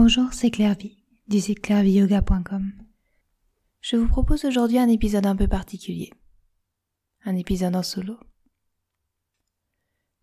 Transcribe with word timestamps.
Bonjour, 0.00 0.32
c'est 0.32 0.52
Clairvy, 0.52 0.96
du 1.26 1.40
site. 1.40 1.72
Je 3.80 3.96
vous 3.96 4.06
propose 4.06 4.44
aujourd'hui 4.44 4.78
un 4.78 4.88
épisode 4.88 5.26
un 5.26 5.34
peu 5.34 5.48
particulier. 5.48 6.12
Un 7.24 7.34
épisode 7.34 7.74
en 7.74 7.82
solo. 7.82 8.16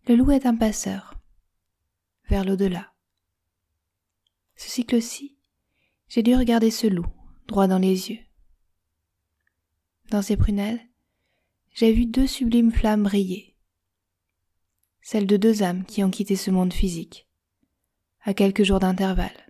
Le 0.08 0.16
loup 0.16 0.30
est 0.30 0.46
un 0.46 0.56
passeur. 0.56 1.20
Vers 2.30 2.46
l'au-delà. 2.46 2.94
Ce 4.56 4.70
cycle-ci, 4.70 5.36
j'ai 6.08 6.22
dû 6.22 6.34
regarder 6.34 6.70
ce 6.70 6.86
loup, 6.86 7.12
droit 7.46 7.66
dans 7.66 7.78
les 7.78 8.08
yeux. 8.08 8.24
Dans 10.08 10.22
ses 10.22 10.38
prunelles, 10.38 10.80
j'ai 11.74 11.92
vu 11.92 12.06
deux 12.06 12.26
sublimes 12.26 12.72
flammes 12.72 13.02
briller. 13.02 13.58
Celles 15.02 15.26
de 15.26 15.36
deux 15.36 15.62
âmes 15.62 15.84
qui 15.84 16.02
ont 16.02 16.10
quitté 16.10 16.34
ce 16.34 16.50
monde 16.50 16.72
physique, 16.72 17.28
à 18.22 18.32
quelques 18.32 18.62
jours 18.62 18.80
d'intervalle. 18.80 19.45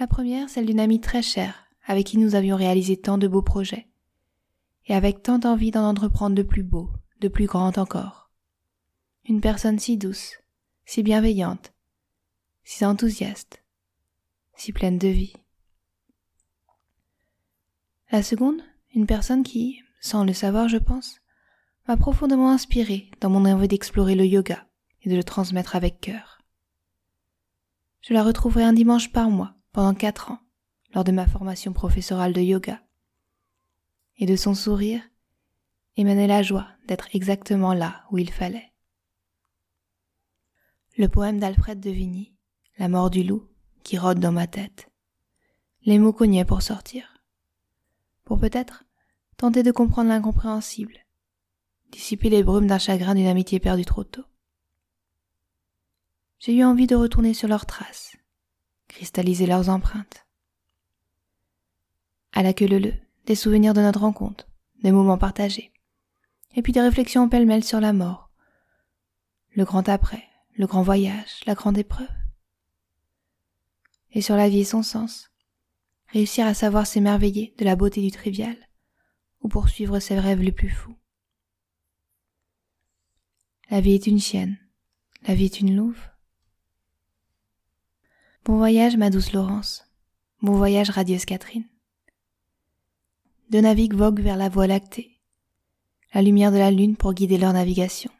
La 0.00 0.06
première, 0.06 0.48
celle 0.48 0.64
d'une 0.64 0.80
amie 0.80 1.02
très 1.02 1.20
chère, 1.20 1.66
avec 1.84 2.06
qui 2.06 2.16
nous 2.16 2.34
avions 2.34 2.56
réalisé 2.56 2.96
tant 2.96 3.18
de 3.18 3.28
beaux 3.28 3.42
projets, 3.42 3.86
et 4.86 4.94
avec 4.94 5.22
tant 5.22 5.38
d'envie 5.38 5.72
d'en 5.72 5.86
entreprendre 5.86 6.34
de 6.34 6.42
plus 6.42 6.62
beaux, 6.62 6.88
de 7.20 7.28
plus 7.28 7.44
grands 7.44 7.76
encore. 7.76 8.30
Une 9.26 9.42
personne 9.42 9.78
si 9.78 9.98
douce, 9.98 10.38
si 10.86 11.02
bienveillante, 11.02 11.74
si 12.64 12.82
enthousiaste, 12.82 13.62
si 14.56 14.72
pleine 14.72 14.96
de 14.96 15.08
vie. 15.08 15.34
La 18.10 18.22
seconde, 18.22 18.62
une 18.94 19.06
personne 19.06 19.42
qui, 19.42 19.82
sans 20.00 20.24
le 20.24 20.32
savoir 20.32 20.66
je 20.70 20.78
pense, 20.78 21.20
m'a 21.88 21.98
profondément 21.98 22.50
inspiré 22.50 23.10
dans 23.20 23.28
mon 23.28 23.44
envie 23.44 23.68
d'explorer 23.68 24.14
le 24.14 24.24
yoga 24.24 24.66
et 25.02 25.10
de 25.10 25.16
le 25.16 25.24
transmettre 25.24 25.76
avec 25.76 26.00
cœur. 26.00 26.40
Je 28.00 28.14
la 28.14 28.24
retrouverai 28.24 28.64
un 28.64 28.72
dimanche 28.72 29.12
par 29.12 29.28
mois, 29.28 29.59
pendant 29.72 29.94
quatre 29.94 30.30
ans, 30.30 30.40
lors 30.94 31.04
de 31.04 31.12
ma 31.12 31.26
formation 31.26 31.72
professorale 31.72 32.32
de 32.32 32.40
yoga. 32.40 32.82
Et 34.18 34.26
de 34.26 34.36
son 34.36 34.54
sourire 34.54 35.02
émanait 35.96 36.26
la 36.26 36.42
joie 36.42 36.68
d'être 36.86 37.08
exactement 37.14 37.74
là 37.74 38.04
où 38.10 38.18
il 38.18 38.30
fallait. 38.30 38.72
Le 40.96 41.08
poème 41.08 41.38
d'Alfred 41.38 41.80
de 41.80 41.90
Vigny, 41.90 42.34
La 42.78 42.88
mort 42.88 43.10
du 43.10 43.22
loup, 43.22 43.46
qui 43.82 43.98
rôde 43.98 44.20
dans 44.20 44.32
ma 44.32 44.46
tête. 44.46 44.90
Les 45.82 45.98
mots 45.98 46.12
cognaient 46.12 46.44
pour 46.44 46.62
sortir. 46.62 47.22
Pour 48.24 48.38
peut-être 48.38 48.84
tenter 49.36 49.62
de 49.62 49.72
comprendre 49.72 50.10
l'incompréhensible, 50.10 50.98
dissiper 51.90 52.28
les 52.28 52.42
brumes 52.42 52.66
d'un 52.66 52.78
chagrin 52.78 53.14
d'une 53.14 53.26
amitié 53.26 53.58
perdue 53.58 53.84
trop 53.84 54.04
tôt. 54.04 54.24
J'ai 56.38 56.54
eu 56.54 56.64
envie 56.64 56.86
de 56.86 56.96
retourner 56.96 57.34
sur 57.34 57.48
leurs 57.48 57.66
traces, 57.66 58.16
cristalliser 58.90 59.46
leurs 59.46 59.68
empreintes. 59.68 60.26
À 62.32 62.42
la 62.42 62.52
queue 62.52 62.66
leu 62.66 62.92
des 63.26 63.34
souvenirs 63.34 63.74
de 63.74 63.80
notre 63.80 64.00
rencontre, 64.00 64.48
des 64.82 64.92
moments 64.92 65.18
partagés, 65.18 65.72
et 66.54 66.62
puis 66.62 66.72
des 66.72 66.80
réflexions 66.80 67.28
pêle-mêle 67.28 67.64
sur 67.64 67.80
la 67.80 67.92
mort, 67.92 68.30
le 69.54 69.64
grand 69.64 69.88
après, 69.88 70.24
le 70.56 70.66
grand 70.66 70.82
voyage, 70.82 71.40
la 71.46 71.54
grande 71.54 71.78
épreuve. 71.78 72.08
Et 74.12 74.20
sur 74.20 74.36
la 74.36 74.48
vie 74.48 74.60
et 74.60 74.64
son 74.64 74.82
sens, 74.82 75.30
réussir 76.08 76.46
à 76.46 76.54
savoir 76.54 76.86
s'émerveiller 76.86 77.54
de 77.58 77.64
la 77.64 77.76
beauté 77.76 78.00
du 78.00 78.10
trivial, 78.10 78.56
ou 79.42 79.48
poursuivre 79.48 80.00
ses 80.00 80.18
rêves 80.18 80.42
les 80.42 80.52
plus 80.52 80.68
fous. 80.68 80.96
La 83.70 83.80
vie 83.80 83.94
est 83.94 84.06
une 84.06 84.20
chienne, 84.20 84.58
la 85.26 85.34
vie 85.34 85.44
est 85.44 85.60
une 85.60 85.76
louve, 85.76 86.09
Bon 88.44 88.56
voyage, 88.56 88.96
ma 88.96 89.10
douce 89.10 89.32
Laurence. 89.32 89.84
Bon 90.40 90.56
voyage, 90.56 90.88
radieuse 90.88 91.26
Catherine. 91.26 91.66
Deux 93.50 93.60
navigues 93.60 93.94
voguent 93.94 94.20
vers 94.20 94.38
la 94.38 94.48
voie 94.48 94.66
lactée. 94.66 95.20
La 96.14 96.22
lumière 96.22 96.50
de 96.50 96.56
la 96.56 96.70
lune 96.70 96.96
pour 96.96 97.12
guider 97.12 97.36
leur 97.36 97.52
navigation. 97.52 98.10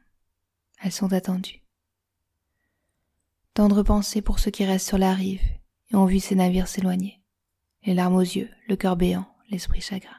Elles 0.82 0.92
sont 0.92 1.14
attendues. 1.14 1.62
Tendre 3.54 3.82
pensée 3.82 4.20
pour 4.20 4.40
ceux 4.40 4.50
qui 4.50 4.64
restent 4.66 4.88
sur 4.88 4.98
la 4.98 5.14
rive 5.14 5.42
et 5.90 5.96
ont 5.96 6.04
vu 6.04 6.20
ces 6.20 6.34
navires 6.34 6.68
s'éloigner. 6.68 7.18
Les 7.86 7.94
larmes 7.94 8.16
aux 8.16 8.20
yeux, 8.20 8.50
le 8.68 8.76
cœur 8.76 8.96
béant, 8.96 9.26
l'esprit 9.50 9.80
chagrin. 9.80 10.10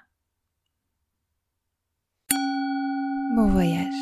Bon 3.35 3.49
voyage. 3.49 3.93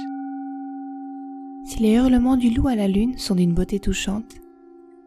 Si 1.65 1.79
les 1.79 1.91
hurlements 1.91 2.37
du 2.37 2.51
loup 2.51 2.69
à 2.69 2.75
la 2.75 2.87
lune 2.87 3.17
sont 3.17 3.35
d'une 3.35 3.53
beauté 3.53 3.81
touchante, 3.81 4.35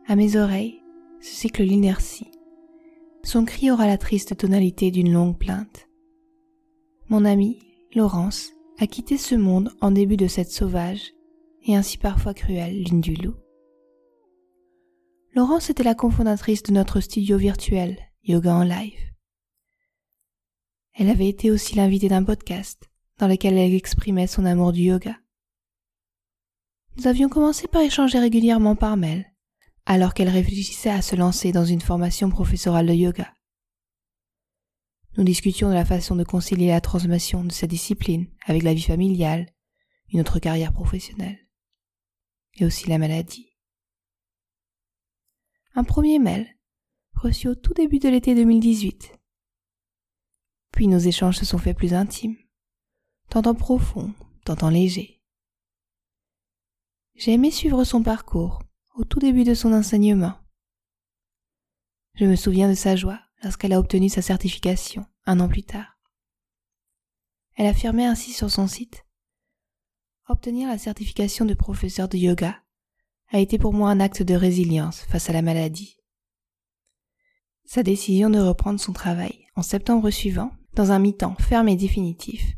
à 0.06 0.16
mes 0.16 0.36
oreilles, 0.36 0.81
ce 1.22 1.34
cycle 1.34 1.62
l'inertie. 1.62 2.30
Son 3.22 3.44
cri 3.44 3.70
aura 3.70 3.86
la 3.86 3.96
triste 3.96 4.36
tonalité 4.36 4.90
d'une 4.90 5.12
longue 5.12 5.38
plainte. 5.38 5.88
Mon 7.08 7.24
amie, 7.24 7.60
Laurence, 7.94 8.50
a 8.78 8.86
quitté 8.88 9.16
ce 9.16 9.36
monde 9.36 9.72
en 9.80 9.92
début 9.92 10.16
de 10.16 10.26
cette 10.26 10.50
sauvage 10.50 11.12
et 11.64 11.76
ainsi 11.76 11.96
parfois 11.96 12.34
cruelle 12.34 12.82
lune 12.82 13.00
du 13.00 13.14
loup. 13.14 13.36
Laurence 15.34 15.70
était 15.70 15.84
la 15.84 15.94
cofondatrice 15.94 16.64
de 16.64 16.72
notre 16.72 17.00
studio 17.00 17.38
virtuel 17.38 17.98
Yoga 18.24 18.54
en 18.54 18.64
live. 18.64 18.98
Elle 20.94 21.08
avait 21.08 21.28
été 21.28 21.50
aussi 21.50 21.76
l'invitée 21.76 22.08
d'un 22.08 22.24
podcast 22.24 22.90
dans 23.18 23.28
lequel 23.28 23.56
elle 23.56 23.74
exprimait 23.74 24.26
son 24.26 24.44
amour 24.44 24.72
du 24.72 24.82
yoga. 24.82 25.16
Nous 26.96 27.06
avions 27.06 27.28
commencé 27.28 27.68
par 27.68 27.82
échanger 27.82 28.18
régulièrement 28.18 28.74
par 28.76 28.96
mail, 28.96 29.31
alors 29.84 30.14
qu'elle 30.14 30.28
réfléchissait 30.28 30.90
à 30.90 31.02
se 31.02 31.16
lancer 31.16 31.52
dans 31.52 31.64
une 31.64 31.80
formation 31.80 32.30
professorale 32.30 32.86
de 32.86 32.94
yoga. 32.94 33.34
Nous 35.16 35.24
discutions 35.24 35.68
de 35.68 35.74
la 35.74 35.84
façon 35.84 36.16
de 36.16 36.24
concilier 36.24 36.68
la 36.68 36.80
transformation 36.80 37.44
de 37.44 37.52
sa 37.52 37.66
discipline 37.66 38.28
avec 38.46 38.62
la 38.62 38.74
vie 38.74 38.82
familiale, 38.82 39.52
une 40.12 40.20
autre 40.20 40.38
carrière 40.38 40.72
professionnelle, 40.72 41.38
et 42.54 42.64
aussi 42.64 42.88
la 42.88 42.98
maladie. 42.98 43.52
Un 45.74 45.84
premier 45.84 46.18
mail, 46.18 46.56
reçu 47.14 47.48
au 47.48 47.54
tout 47.54 47.74
début 47.74 47.98
de 47.98 48.08
l'été 48.08 48.34
2018. 48.34 49.18
Puis 50.72 50.86
nos 50.86 50.98
échanges 50.98 51.38
se 51.38 51.44
sont 51.44 51.58
faits 51.58 51.76
plus 51.76 51.92
intimes, 51.92 52.36
tantôt 53.28 53.54
profonds, 53.54 54.14
tantôt 54.44 54.70
légers. 54.70 55.22
J'ai 57.14 57.32
aimé 57.32 57.50
suivre 57.50 57.84
son 57.84 58.02
parcours, 58.02 58.62
au 58.94 59.04
tout 59.04 59.18
début 59.18 59.44
de 59.44 59.54
son 59.54 59.72
enseignement. 59.72 60.34
Je 62.14 62.26
me 62.26 62.36
souviens 62.36 62.68
de 62.68 62.74
sa 62.74 62.96
joie 62.96 63.20
lorsqu'elle 63.42 63.72
a 63.72 63.78
obtenu 63.78 64.08
sa 64.08 64.22
certification 64.22 65.06
un 65.24 65.40
an 65.40 65.48
plus 65.48 65.62
tard. 65.62 65.98
Elle 67.56 67.66
affirmait 67.66 68.06
ainsi 68.06 68.32
sur 68.32 68.50
son 68.50 68.66
site 68.66 69.04
Obtenir 70.28 70.68
la 70.68 70.78
certification 70.78 71.44
de 71.44 71.54
professeur 71.54 72.08
de 72.08 72.16
yoga 72.16 72.62
a 73.28 73.38
été 73.38 73.58
pour 73.58 73.72
moi 73.72 73.90
un 73.90 74.00
acte 74.00 74.22
de 74.22 74.34
résilience 74.34 75.00
face 75.02 75.28
à 75.28 75.32
la 75.32 75.42
maladie. 75.42 75.98
Sa 77.64 77.82
décision 77.82 78.30
de 78.30 78.38
reprendre 78.38 78.78
son 78.78 78.92
travail 78.92 79.46
en 79.56 79.62
septembre 79.62 80.10
suivant, 80.10 80.52
dans 80.74 80.92
un 80.92 80.98
mi-temps 80.98 81.36
ferme 81.36 81.68
et 81.68 81.76
définitif, 81.76 82.54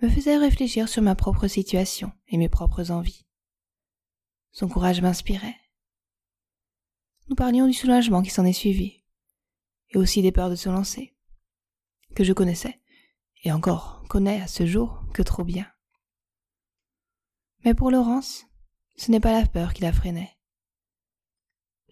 me 0.00 0.08
faisait 0.08 0.36
réfléchir 0.36 0.88
sur 0.88 1.02
ma 1.02 1.14
propre 1.14 1.48
situation 1.48 2.12
et 2.28 2.36
mes 2.36 2.48
propres 2.48 2.90
envies. 2.90 3.26
Son 4.52 4.68
courage 4.68 5.00
m'inspirait 5.00 5.56
nous 7.28 7.36
parlions 7.36 7.66
du 7.66 7.72
soulagement 7.72 8.20
qui 8.20 8.30
s'en 8.30 8.44
est 8.44 8.52
suivi, 8.52 9.02
et 9.90 9.96
aussi 9.96 10.20
des 10.20 10.32
peurs 10.32 10.50
de 10.50 10.54
se 10.54 10.68
lancer, 10.68 11.14
que 12.14 12.24
je 12.24 12.32
connaissais, 12.32 12.80
et 13.44 13.52
encore 13.52 14.04
connais 14.08 14.40
à 14.42 14.46
ce 14.46 14.66
jour 14.66 15.02
que 15.14 15.22
trop 15.22 15.44
bien. 15.44 15.66
Mais 17.64 17.74
pour 17.74 17.90
Laurence, 17.90 18.44
ce 18.96 19.10
n'est 19.10 19.18
pas 19.18 19.32
la 19.32 19.46
peur 19.46 19.72
qui 19.72 19.82
la 19.82 19.92
freinait. 19.92 20.36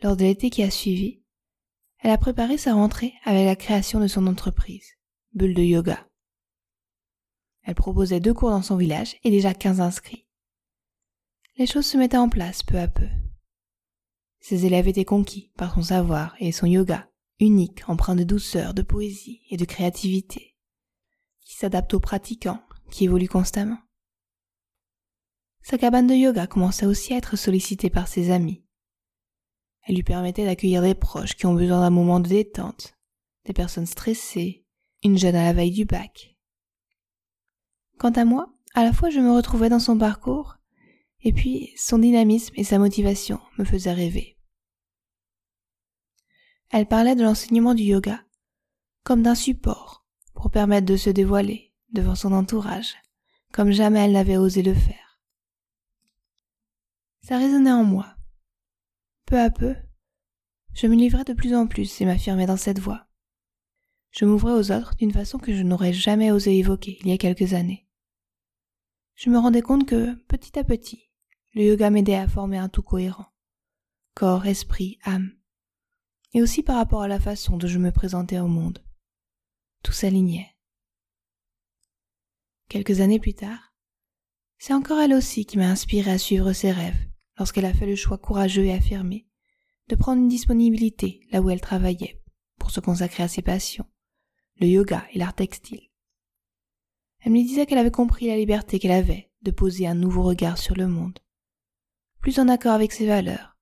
Lors 0.02 0.16
de 0.16 0.24
l'été 0.24 0.50
qui 0.50 0.62
a 0.62 0.70
suivi, 0.70 1.22
elle 2.00 2.10
a 2.10 2.18
préparé 2.18 2.58
sa 2.58 2.74
rentrée 2.74 3.14
avec 3.24 3.46
la 3.46 3.56
création 3.56 4.00
de 4.00 4.08
son 4.08 4.26
entreprise, 4.26 4.96
Bulle 5.32 5.54
de 5.54 5.62
Yoga. 5.62 6.06
Elle 7.62 7.74
proposait 7.74 8.20
deux 8.20 8.34
cours 8.34 8.50
dans 8.50 8.62
son 8.62 8.76
village 8.76 9.16
et 9.22 9.30
déjà 9.30 9.54
quinze 9.54 9.80
inscrits. 9.80 10.26
Les 11.60 11.66
choses 11.66 11.84
se 11.84 11.98
mettaient 11.98 12.16
en 12.16 12.30
place 12.30 12.62
peu 12.62 12.78
à 12.78 12.88
peu. 12.88 13.06
Ses 14.40 14.64
élèves 14.64 14.88
étaient 14.88 15.04
conquis 15.04 15.52
par 15.58 15.74
son 15.74 15.82
savoir 15.82 16.34
et 16.40 16.52
son 16.52 16.64
yoga, 16.64 17.10
unique, 17.38 17.86
empreint 17.86 18.16
de 18.16 18.24
douceur, 18.24 18.72
de 18.72 18.80
poésie 18.80 19.42
et 19.50 19.58
de 19.58 19.66
créativité, 19.66 20.56
qui 21.44 21.56
s'adapte 21.56 21.92
aux 21.92 22.00
pratiquants, 22.00 22.62
qui 22.90 23.04
évolue 23.04 23.28
constamment. 23.28 23.76
Sa 25.60 25.76
cabane 25.76 26.06
de 26.06 26.14
yoga 26.14 26.46
commençait 26.46 26.86
aussi 26.86 27.12
à 27.12 27.18
être 27.18 27.36
sollicitée 27.36 27.90
par 27.90 28.08
ses 28.08 28.30
amis. 28.30 28.64
Elle 29.82 29.96
lui 29.96 30.02
permettait 30.02 30.46
d'accueillir 30.46 30.80
des 30.80 30.94
proches 30.94 31.36
qui 31.36 31.44
ont 31.44 31.52
besoin 31.52 31.80
d'un 31.80 31.90
moment 31.90 32.20
de 32.20 32.28
détente, 32.28 32.94
des 33.44 33.52
personnes 33.52 33.84
stressées, 33.84 34.64
une 35.04 35.18
jeune 35.18 35.36
à 35.36 35.44
la 35.44 35.52
veille 35.52 35.72
du 35.72 35.84
bac. 35.84 36.38
Quant 37.98 38.12
à 38.12 38.24
moi, 38.24 38.50
à 38.72 38.82
la 38.82 38.94
fois 38.94 39.10
je 39.10 39.20
me 39.20 39.32
retrouvais 39.32 39.68
dans 39.68 39.78
son 39.78 39.98
parcours 39.98 40.56
et 41.22 41.32
puis, 41.32 41.72
son 41.76 41.98
dynamisme 41.98 42.54
et 42.56 42.64
sa 42.64 42.78
motivation 42.78 43.40
me 43.58 43.64
faisaient 43.64 43.92
rêver. 43.92 44.38
Elle 46.70 46.86
parlait 46.86 47.16
de 47.16 47.22
l'enseignement 47.22 47.74
du 47.74 47.82
yoga 47.82 48.24
comme 49.02 49.22
d'un 49.22 49.34
support 49.34 50.06
pour 50.34 50.50
permettre 50.50 50.86
de 50.86 50.96
se 50.96 51.10
dévoiler 51.10 51.72
devant 51.92 52.14
son 52.14 52.32
entourage, 52.32 52.94
comme 53.52 53.72
jamais 53.72 54.00
elle 54.00 54.12
n'avait 54.12 54.36
osé 54.36 54.62
le 54.62 54.74
faire. 54.74 55.20
Ça 57.22 57.38
résonnait 57.38 57.72
en 57.72 57.84
moi. 57.84 58.14
Peu 59.26 59.38
à 59.38 59.50
peu, 59.50 59.74
je 60.74 60.86
me 60.86 60.94
livrais 60.94 61.24
de 61.24 61.32
plus 61.32 61.54
en 61.54 61.66
plus 61.66 62.00
et 62.00 62.04
m'affirmais 62.04 62.46
dans 62.46 62.56
cette 62.56 62.78
voie. 62.78 63.06
Je 64.10 64.24
m'ouvrais 64.24 64.52
aux 64.52 64.72
autres 64.72 64.94
d'une 64.96 65.12
façon 65.12 65.38
que 65.38 65.54
je 65.54 65.62
n'aurais 65.62 65.92
jamais 65.92 66.30
osé 66.30 66.56
évoquer 66.58 66.98
il 67.00 67.08
y 67.08 67.12
a 67.12 67.18
quelques 67.18 67.54
années. 67.54 67.86
Je 69.14 69.30
me 69.30 69.38
rendais 69.38 69.62
compte 69.62 69.86
que, 69.86 70.14
petit 70.24 70.58
à 70.58 70.64
petit, 70.64 71.09
le 71.52 71.62
yoga 71.64 71.90
m'aidait 71.90 72.14
à 72.14 72.28
former 72.28 72.58
un 72.58 72.68
tout 72.68 72.82
cohérent. 72.82 73.26
Corps, 74.14 74.46
esprit, 74.46 74.98
âme. 75.04 75.32
Et 76.32 76.42
aussi 76.42 76.62
par 76.62 76.76
rapport 76.76 77.02
à 77.02 77.08
la 77.08 77.18
façon 77.18 77.56
dont 77.56 77.66
je 77.66 77.78
me 77.78 77.90
présentais 77.90 78.38
au 78.38 78.46
monde. 78.46 78.84
Tout 79.82 79.92
s'alignait. 79.92 80.56
Quelques 82.68 83.00
années 83.00 83.18
plus 83.18 83.34
tard, 83.34 83.74
c'est 84.58 84.74
encore 84.74 85.00
elle 85.00 85.14
aussi 85.14 85.44
qui 85.46 85.58
m'a 85.58 85.70
inspiré 85.70 86.10
à 86.10 86.18
suivre 86.18 86.52
ses 86.52 86.70
rêves 86.70 87.08
lorsqu'elle 87.38 87.64
a 87.64 87.74
fait 87.74 87.86
le 87.86 87.96
choix 87.96 88.18
courageux 88.18 88.66
et 88.66 88.72
affirmé 88.72 89.26
de 89.88 89.96
prendre 89.96 90.20
une 90.22 90.28
disponibilité 90.28 91.26
là 91.32 91.40
où 91.40 91.50
elle 91.50 91.60
travaillait 91.60 92.22
pour 92.58 92.70
se 92.70 92.78
consacrer 92.78 93.24
à 93.24 93.28
ses 93.28 93.42
passions, 93.42 93.86
le 94.60 94.68
yoga 94.68 95.04
et 95.12 95.18
l'art 95.18 95.34
textile. 95.34 95.88
Elle 97.20 97.32
me 97.32 97.42
disait 97.42 97.66
qu'elle 97.66 97.78
avait 97.78 97.90
compris 97.90 98.28
la 98.28 98.36
liberté 98.36 98.78
qu'elle 98.78 98.92
avait 98.92 99.32
de 99.42 99.50
poser 99.50 99.86
un 99.86 99.94
nouveau 99.94 100.22
regard 100.22 100.58
sur 100.58 100.76
le 100.76 100.86
monde, 100.86 101.18
plus 102.20 102.38
en 102.38 102.48
accord 102.48 102.72
avec 102.72 102.92
ses 102.92 103.06
valeurs 103.06 103.56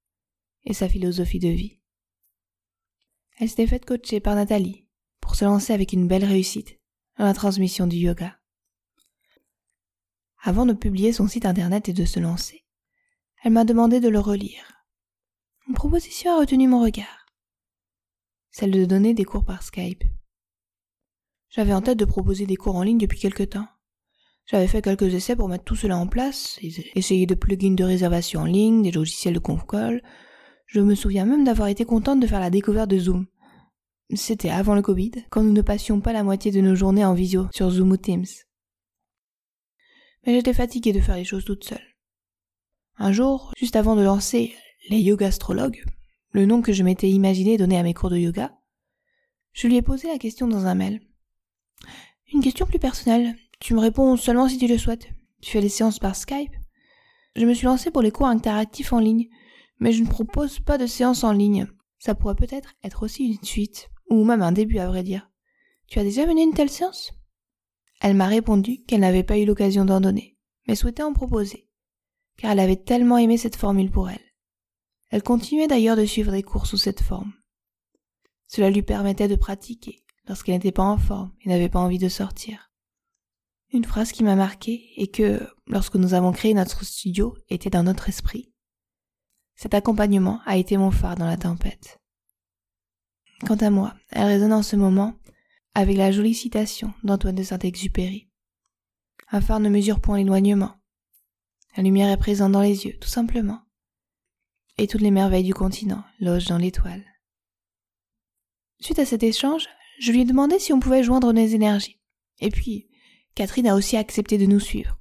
et 0.64 0.75
sa 0.75 0.88
philosophie 0.88 1.38
de 1.38 1.49
vie. 1.49 1.81
Elle 3.38 3.49
s'était 3.49 3.66
faite 3.66 3.84
coacher 3.84 4.20
par 4.20 4.34
Nathalie 4.34 4.88
pour 5.20 5.37
se 5.37 5.44
lancer 5.44 5.72
avec 5.72 5.93
une 5.93 6.08
belle 6.08 6.25
réussite 6.25 6.78
dans 7.19 7.25
la 7.25 7.34
transmission 7.34 7.87
du 7.87 7.96
yoga. 7.96 8.38
Avant 10.43 10.66
de 10.66 10.72
publier 10.72 11.12
son 11.12 11.28
site 11.28 11.46
internet 11.46 11.88
et 11.88 11.93
de 11.93 12.05
se 12.05 12.20
lancer, 12.20 12.64
elle 13.43 13.52
m'a 13.52 13.64
demandé 13.64 14.00
de 14.00 14.08
le 14.08 14.19
relire. 14.19 14.84
Une 15.69 15.75
proposition 15.75 16.32
a 16.32 16.40
retenu 16.40 16.66
mon 16.66 16.82
regard. 16.82 17.26
Celle 18.50 18.70
de 18.72 18.84
donner 18.84 19.14
des 19.14 19.25
cours 19.25 19.44
par 19.44 19.62
Skype. 19.62 20.02
J'avais 21.50 21.75
en 21.75 21.82
tête 21.82 21.99
de 21.99 22.05
proposer 22.05 22.46
des 22.46 22.56
cours 22.56 22.76
en 22.76 22.82
ligne 22.82 22.99
depuis 22.99 23.19
quelque 23.20 23.43
temps. 23.43 23.69
J'avais 24.50 24.66
fait 24.66 24.80
quelques 24.80 25.12
essais 25.12 25.36
pour 25.36 25.48
mettre 25.48 25.64
tout 25.64 25.76
cela 25.76 25.98
en 25.98 26.06
place, 26.06 26.58
essayer 26.94 27.26
de 27.26 27.34
plugins 27.34 27.74
de 27.74 27.84
réservation 27.84 28.40
en 28.40 28.44
ligne, 28.46 28.82
des 28.82 28.90
logiciels 28.90 29.34
de 29.34 29.38
conf 29.38 29.66
call. 29.66 30.02
Je 30.66 30.80
me 30.80 30.94
souviens 30.94 31.26
même 31.26 31.44
d'avoir 31.44 31.68
été 31.68 31.84
contente 31.84 32.20
de 32.20 32.26
faire 32.26 32.40
la 32.40 32.48
découverte 32.48 32.88
de 32.88 32.98
Zoom. 32.98 33.26
C'était 34.14 34.48
avant 34.48 34.74
le 34.74 34.80
Covid, 34.80 35.12
quand 35.28 35.42
nous 35.42 35.52
ne 35.52 35.60
passions 35.60 36.00
pas 36.00 36.14
la 36.14 36.22
moitié 36.22 36.50
de 36.50 36.62
nos 36.62 36.74
journées 36.74 37.04
en 37.04 37.12
visio 37.12 37.46
sur 37.52 37.68
Zoom 37.68 37.90
ou 37.90 37.98
Teams. 37.98 38.24
Mais 40.26 40.34
j'étais 40.34 40.54
fatiguée 40.54 40.94
de 40.94 41.00
faire 41.00 41.16
les 41.16 41.24
choses 41.24 41.44
toute 41.44 41.64
seule. 41.64 41.84
Un 42.96 43.12
jour, 43.12 43.52
juste 43.58 43.76
avant 43.76 43.96
de 43.96 44.02
lancer 44.02 44.54
les 44.88 45.00
yogastrologues, 45.00 45.84
le 46.30 46.46
nom 46.46 46.62
que 46.62 46.72
je 46.72 46.82
m'étais 46.82 47.10
imaginé 47.10 47.58
donner 47.58 47.76
à 47.76 47.82
mes 47.82 47.92
cours 47.92 48.10
de 48.10 48.16
yoga, 48.16 48.58
je 49.52 49.68
lui 49.68 49.76
ai 49.76 49.82
posé 49.82 50.08
la 50.08 50.18
question 50.18 50.48
dans 50.48 50.64
un 50.64 50.74
mail. 50.74 51.02
Une 52.32 52.42
question 52.42 52.64
plus 52.64 52.78
personnelle. 52.78 53.36
Tu 53.60 53.75
me 53.75 53.81
réponds 53.81 54.16
seulement 54.16 54.49
si 54.49 54.58
tu 54.58 54.66
le 54.66 54.78
souhaites. 54.78 55.08
Tu 55.40 55.50
fais 55.50 55.60
les 55.60 55.69
séances 55.69 55.99
par 55.99 56.16
Skype 56.16 56.52
Je 57.37 57.44
me 57.44 57.55
suis 57.55 57.66
lancée 57.66 57.90
pour 57.90 58.02
les 58.02 58.10
cours 58.10 58.26
interactifs 58.26 58.93
en 58.93 59.00
ligne, 59.00 59.28
mais 59.78 59.93
je 59.93 60.02
ne 60.02 60.08
propose 60.08 60.60
pas 60.60 60.78
de 60.78 60.87
séances 60.87 61.25
en 61.25 61.32
ligne. 61.32 61.66
Ça 61.99 62.14
pourrait 62.14 62.34
peut-être 62.34 62.75
être 62.82 63.02
aussi 63.02 63.26
une 63.26 63.43
suite 63.43 63.90
ou 64.08 64.25
même 64.25 64.43
un 64.43 64.52
début 64.52 64.78
à 64.78 64.87
vrai 64.87 65.02
dire. 65.02 65.31
Tu 65.88 65.99
as 65.99 66.05
déjà 66.05 66.26
mené 66.26 66.43
une 66.43 66.55
telle 66.55 66.70
séance? 66.70 67.12
Elle 68.00 68.14
m'a 68.16 68.26
répondu 68.26 68.84
qu'elle 68.84 69.00
n'avait 69.00 69.25
pas 69.25 69.38
eu 69.38 69.44
l'occasion 69.44 69.84
d'en 69.84 70.00
donner, 70.00 70.38
mais 70.66 70.76
souhaitait 70.76 71.02
en 71.02 71.12
proposer, 71.12 71.69
car 72.37 72.52
elle 72.52 72.60
avait 72.60 72.76
tellement 72.76 73.19
aimé 73.19 73.38
cette 73.38 73.56
formule 73.56 73.90
pour 73.90 74.08
elle. 74.08 74.25
Elle 75.10 75.22
continuait 75.22 75.66
d'ailleurs 75.66 75.96
de 75.96 76.05
suivre 76.05 76.31
des 76.31 76.43
cours 76.43 76.66
sous 76.66 76.76
cette 76.76 77.02
forme. 77.02 77.32
Cela 78.46 78.70
lui 78.70 78.82
permettait 78.82 79.28
de 79.28 79.37
pratiquer 79.37 80.05
lorsqu'elle 80.26 80.55
n'était 80.55 80.72
pas 80.72 80.84
en 80.84 80.99
forme 80.99 81.32
et 81.40 81.49
n'avait 81.49 81.69
pas 81.69 81.81
envie 81.81 81.99
de 81.99 82.08
sortir. 82.08 82.68
Une 83.73 83.85
phrase 83.85 84.12
qui 84.12 84.25
m'a 84.25 84.35
marqué 84.35 84.91
et 84.97 85.09
que, 85.09 85.47
lorsque 85.67 85.97
nous 85.97 86.15
avons 86.15 86.32
créé 86.32 86.55
notre 86.55 86.85
studio, 86.85 87.37
était 87.49 87.70
dans 87.70 87.82
notre 87.82 88.09
esprit. 88.09 88.53
Cet 89.56 89.75
accompagnement 89.75 90.41
a 90.47 90.56
été 90.56 90.76
mon 90.76 90.91
phare 90.91 91.17
dans 91.17 91.26
la 91.26 91.37
tempête. 91.37 92.00
Quant 93.47 93.56
à 93.56 93.70
moi, 93.70 93.94
elle 94.11 94.26
résonne 94.26 94.53
en 94.53 94.62
ce 94.62 94.76
moment 94.76 95.19
avec 95.75 95.97
la 95.97 96.11
jolie 96.11 96.35
citation 96.35 96.94
d'Antoine 97.05 97.35
de 97.35 97.43
Saint-Exupéry. 97.43 98.29
Un 99.31 99.41
phare 99.41 99.61
ne 99.61 99.69
mesure 99.69 100.00
point 100.00 100.17
l'éloignement. 100.17 100.75
La 101.76 101.82
lumière 101.82 102.11
est 102.11 102.17
présente 102.17 102.53
dans 102.53 102.62
les 102.62 102.87
yeux, 102.87 102.99
tout 102.99 103.09
simplement. 103.09 103.61
Et 104.79 104.87
toutes 104.87 105.03
les 105.03 105.11
merveilles 105.11 105.44
du 105.44 105.55
continent 105.55 106.05
logent 106.20 106.47
dans 106.47 106.59
l'étoile. 106.59 107.05
Suite 108.81 108.99
à 108.99 109.05
cet 109.05 109.23
échange, 109.23 109.67
je 110.00 110.11
lui 110.11 110.23
ai 110.23 110.25
demandé 110.25 110.59
si 110.59 110.73
on 110.73 110.81
pouvait 110.81 111.03
joindre 111.03 111.32
nos 111.32 111.47
énergies. 111.47 112.00
Et 112.41 112.50
puis, 112.50 112.88
Catherine 113.38 113.69
a 113.69 113.76
aussi 113.76 113.96
accepté 113.96 114.37
de 114.37 114.46
nous 114.46 114.58
suivre. 114.58 114.99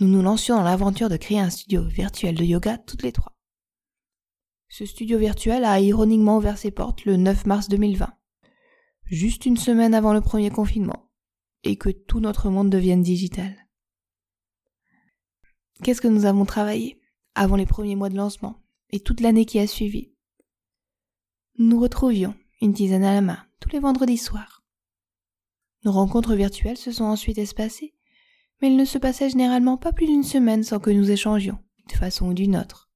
Nous 0.00 0.08
nous 0.08 0.22
lancions 0.22 0.56
dans 0.56 0.62
l'aventure 0.62 1.10
de 1.10 1.18
créer 1.18 1.38
un 1.38 1.50
studio 1.50 1.82
virtuel 1.82 2.34
de 2.34 2.44
yoga 2.44 2.78
toutes 2.78 3.02
les 3.02 3.12
trois. 3.12 3.36
Ce 4.70 4.86
studio 4.86 5.18
virtuel 5.18 5.66
a 5.66 5.78
ironiquement 5.78 6.38
ouvert 6.38 6.56
ses 6.56 6.70
portes 6.70 7.04
le 7.04 7.18
9 7.18 7.44
mars 7.44 7.68
2020, 7.68 8.10
juste 9.04 9.44
une 9.44 9.58
semaine 9.58 9.92
avant 9.92 10.14
le 10.14 10.22
premier 10.22 10.48
confinement, 10.48 11.10
et 11.62 11.76
que 11.76 11.90
tout 11.90 12.20
notre 12.20 12.48
monde 12.48 12.70
devienne 12.70 13.02
digital. 13.02 13.54
Qu'est-ce 15.82 16.00
que 16.00 16.08
nous 16.08 16.24
avons 16.24 16.46
travaillé 16.46 17.02
avant 17.34 17.56
les 17.56 17.66
premiers 17.66 17.96
mois 17.96 18.08
de 18.08 18.16
lancement 18.16 18.62
et 18.88 19.00
toute 19.00 19.20
l'année 19.20 19.44
qui 19.44 19.58
a 19.58 19.66
suivi? 19.66 20.14
Nous 21.58 21.78
retrouvions, 21.78 22.34
une 22.62 22.72
dizaine 22.72 23.04
à 23.04 23.12
la 23.12 23.20
main, 23.20 23.44
tous 23.60 23.68
les 23.68 23.78
vendredis 23.78 24.16
soirs. 24.16 24.61
Nos 25.84 25.92
rencontres 25.92 26.34
virtuelles 26.34 26.76
se 26.76 26.92
sont 26.92 27.04
ensuite 27.04 27.38
espacées, 27.38 27.94
mais 28.60 28.68
elles 28.68 28.76
ne 28.76 28.84
se 28.84 28.98
passaient 28.98 29.30
généralement 29.30 29.76
pas 29.76 29.92
plus 29.92 30.06
d'une 30.06 30.22
semaine 30.22 30.62
sans 30.62 30.78
que 30.78 30.90
nous 30.90 31.10
échangions, 31.10 31.58
de 31.88 31.96
façon 31.96 32.26
ou 32.28 32.34
d'une 32.34 32.56
autre. 32.56 32.90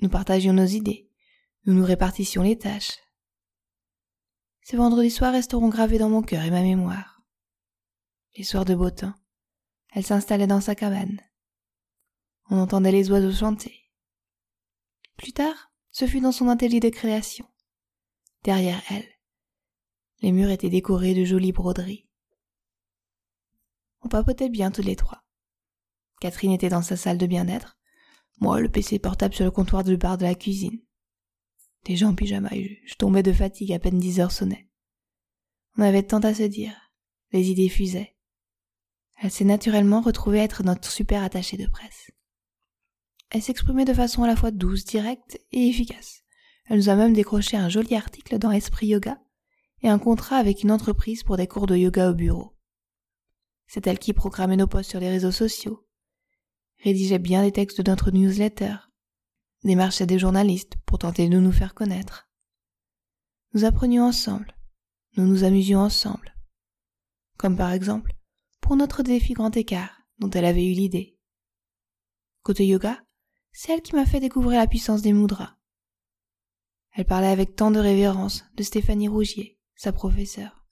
Nous 0.00 0.08
partagions 0.08 0.52
nos 0.52 0.66
idées. 0.66 1.10
Nous 1.64 1.74
nous 1.74 1.84
répartissions 1.84 2.42
les 2.42 2.56
tâches. 2.56 2.98
Ces 4.62 4.76
vendredis 4.76 5.10
soirs 5.10 5.32
resteront 5.32 5.68
gravés 5.68 5.98
dans 5.98 6.10
mon 6.10 6.22
cœur 6.22 6.44
et 6.44 6.50
ma 6.50 6.62
mémoire. 6.62 7.22
Les 8.36 8.44
soirs 8.44 8.64
de 8.64 8.74
beau 8.74 8.90
temps, 8.90 9.14
elle 9.92 10.04
s'installait 10.04 10.46
dans 10.46 10.60
sa 10.60 10.74
cabane. 10.74 11.20
On 12.50 12.58
entendait 12.58 12.92
les 12.92 13.10
oiseaux 13.10 13.32
chanter. 13.32 13.74
Plus 15.16 15.32
tard, 15.32 15.72
ce 15.90 16.06
fut 16.06 16.20
dans 16.20 16.32
son 16.32 16.48
atelier 16.48 16.80
de 16.80 16.90
création. 16.90 17.46
Derrière 18.44 18.80
elle, 18.90 19.08
les 20.20 20.32
murs 20.32 20.50
étaient 20.50 20.70
décorés 20.70 21.14
de 21.14 21.24
jolies 21.24 21.52
broderies. 21.52 22.08
On 24.02 24.08
papotait 24.08 24.48
bien 24.48 24.70
tous 24.70 24.82
les 24.82 24.96
trois. 24.96 25.24
Catherine 26.20 26.52
était 26.52 26.68
dans 26.68 26.82
sa 26.82 26.96
salle 26.96 27.18
de 27.18 27.26
bien-être, 27.26 27.78
moi, 28.40 28.60
le 28.60 28.68
PC 28.68 28.98
portable 28.98 29.34
sur 29.34 29.44
le 29.44 29.50
comptoir 29.50 29.82
de 29.82 29.96
bar 29.96 30.16
de 30.16 30.24
la 30.24 30.34
cuisine. 30.34 30.80
Déjà 31.84 32.06
en 32.06 32.14
pyjama, 32.14 32.50
je, 32.52 32.94
tombais 32.94 33.22
de 33.22 33.32
fatigue 33.32 33.72
à 33.72 33.78
peine 33.78 33.98
dix 33.98 34.20
heures 34.20 34.32
sonnaient. 34.32 34.68
On 35.76 35.82
avait 35.82 36.04
tant 36.04 36.20
à 36.20 36.34
se 36.34 36.44
dire. 36.44 36.74
Les 37.32 37.50
idées 37.50 37.68
fusaient. 37.68 38.16
Elle 39.16 39.30
s'est 39.30 39.44
naturellement 39.44 40.00
retrouvée 40.00 40.38
être 40.38 40.62
notre 40.62 40.90
super 40.90 41.22
attachée 41.22 41.56
de 41.56 41.66
presse. 41.66 42.10
Elle 43.30 43.42
s'exprimait 43.42 43.84
de 43.84 43.92
façon 43.92 44.22
à 44.22 44.28
la 44.28 44.36
fois 44.36 44.50
douce, 44.50 44.84
directe 44.84 45.38
et 45.50 45.68
efficace. 45.68 46.22
Elle 46.66 46.78
nous 46.78 46.88
a 46.88 46.94
même 46.94 47.12
décroché 47.12 47.56
un 47.56 47.68
joli 47.68 47.94
article 47.94 48.38
dans 48.38 48.52
Esprit 48.52 48.88
Yoga 48.88 49.20
et 49.82 49.88
un 49.88 49.98
contrat 49.98 50.36
avec 50.36 50.62
une 50.62 50.72
entreprise 50.72 51.22
pour 51.22 51.36
des 51.36 51.46
cours 51.46 51.66
de 51.66 51.76
yoga 51.76 52.10
au 52.10 52.14
bureau. 52.14 52.54
C'est 53.66 53.86
elle 53.86 53.98
qui 53.98 54.12
programmait 54.12 54.56
nos 54.56 54.66
posts 54.66 54.90
sur 54.90 55.00
les 55.00 55.10
réseaux 55.10 55.32
sociaux, 55.32 55.86
rédigeait 56.82 57.18
bien 57.18 57.42
les 57.42 57.52
textes 57.52 57.80
de 57.80 57.90
notre 57.90 58.10
newsletter, 58.10 58.76
démarchait 59.64 60.06
des 60.06 60.18
journalistes 60.18 60.76
pour 60.86 60.98
tenter 60.98 61.28
de 61.28 61.38
nous 61.38 61.52
faire 61.52 61.74
connaître. 61.74 62.28
Nous 63.54 63.64
apprenions 63.64 64.04
ensemble, 64.04 64.56
nous 65.16 65.26
nous 65.26 65.44
amusions 65.44 65.80
ensemble. 65.80 66.34
Comme 67.36 67.56
par 67.56 67.72
exemple, 67.72 68.14
pour 68.60 68.76
notre 68.76 69.02
défi 69.02 69.32
grand 69.32 69.56
écart, 69.56 70.02
dont 70.18 70.30
elle 70.30 70.44
avait 70.44 70.66
eu 70.66 70.72
l'idée. 70.72 71.18
Côté 72.42 72.66
yoga, 72.66 73.02
c'est 73.52 73.72
elle 73.72 73.82
qui 73.82 73.94
m'a 73.94 74.06
fait 74.06 74.20
découvrir 74.20 74.58
la 74.58 74.66
puissance 74.66 75.02
des 75.02 75.12
mudras. 75.12 75.56
Elle 76.92 77.04
parlait 77.04 77.28
avec 77.28 77.54
tant 77.54 77.70
de 77.70 77.78
révérence 77.78 78.44
de 78.54 78.62
Stéphanie 78.62 79.08
Rougier, 79.08 79.57
sa 79.78 79.92
professeure. 79.92 80.66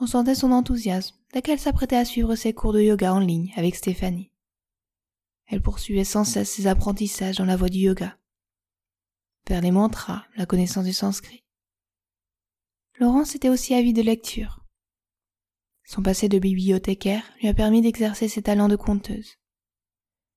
On 0.00 0.06
sentait 0.06 0.34
son 0.34 0.50
enthousiasme 0.50 1.16
dès 1.32 1.42
qu'elle 1.42 1.60
s'apprêtait 1.60 1.96
à 1.96 2.04
suivre 2.04 2.34
ses 2.34 2.52
cours 2.52 2.72
de 2.72 2.82
yoga 2.82 3.14
en 3.14 3.20
ligne 3.20 3.52
avec 3.56 3.76
Stéphanie. 3.76 4.32
Elle 5.46 5.62
poursuivait 5.62 6.04
sans 6.04 6.24
cesse 6.24 6.50
ses 6.50 6.66
apprentissages 6.66 7.36
dans 7.36 7.44
la 7.44 7.56
voie 7.56 7.68
du 7.68 7.78
yoga. 7.78 8.18
vers 9.48 9.60
les 9.60 9.70
mantras, 9.70 10.24
la 10.36 10.46
connaissance 10.46 10.84
du 10.84 10.92
sanskrit. 10.92 11.44
Laurence 12.98 13.34
était 13.34 13.48
aussi 13.48 13.74
avide 13.74 13.96
de 13.96 14.02
lecture. 14.02 14.64
Son 15.84 16.02
passé 16.02 16.28
de 16.28 16.38
bibliothécaire 16.38 17.24
lui 17.40 17.48
a 17.48 17.54
permis 17.54 17.80
d'exercer 17.80 18.28
ses 18.28 18.42
talents 18.42 18.68
de 18.68 18.76
conteuse. 18.76 19.36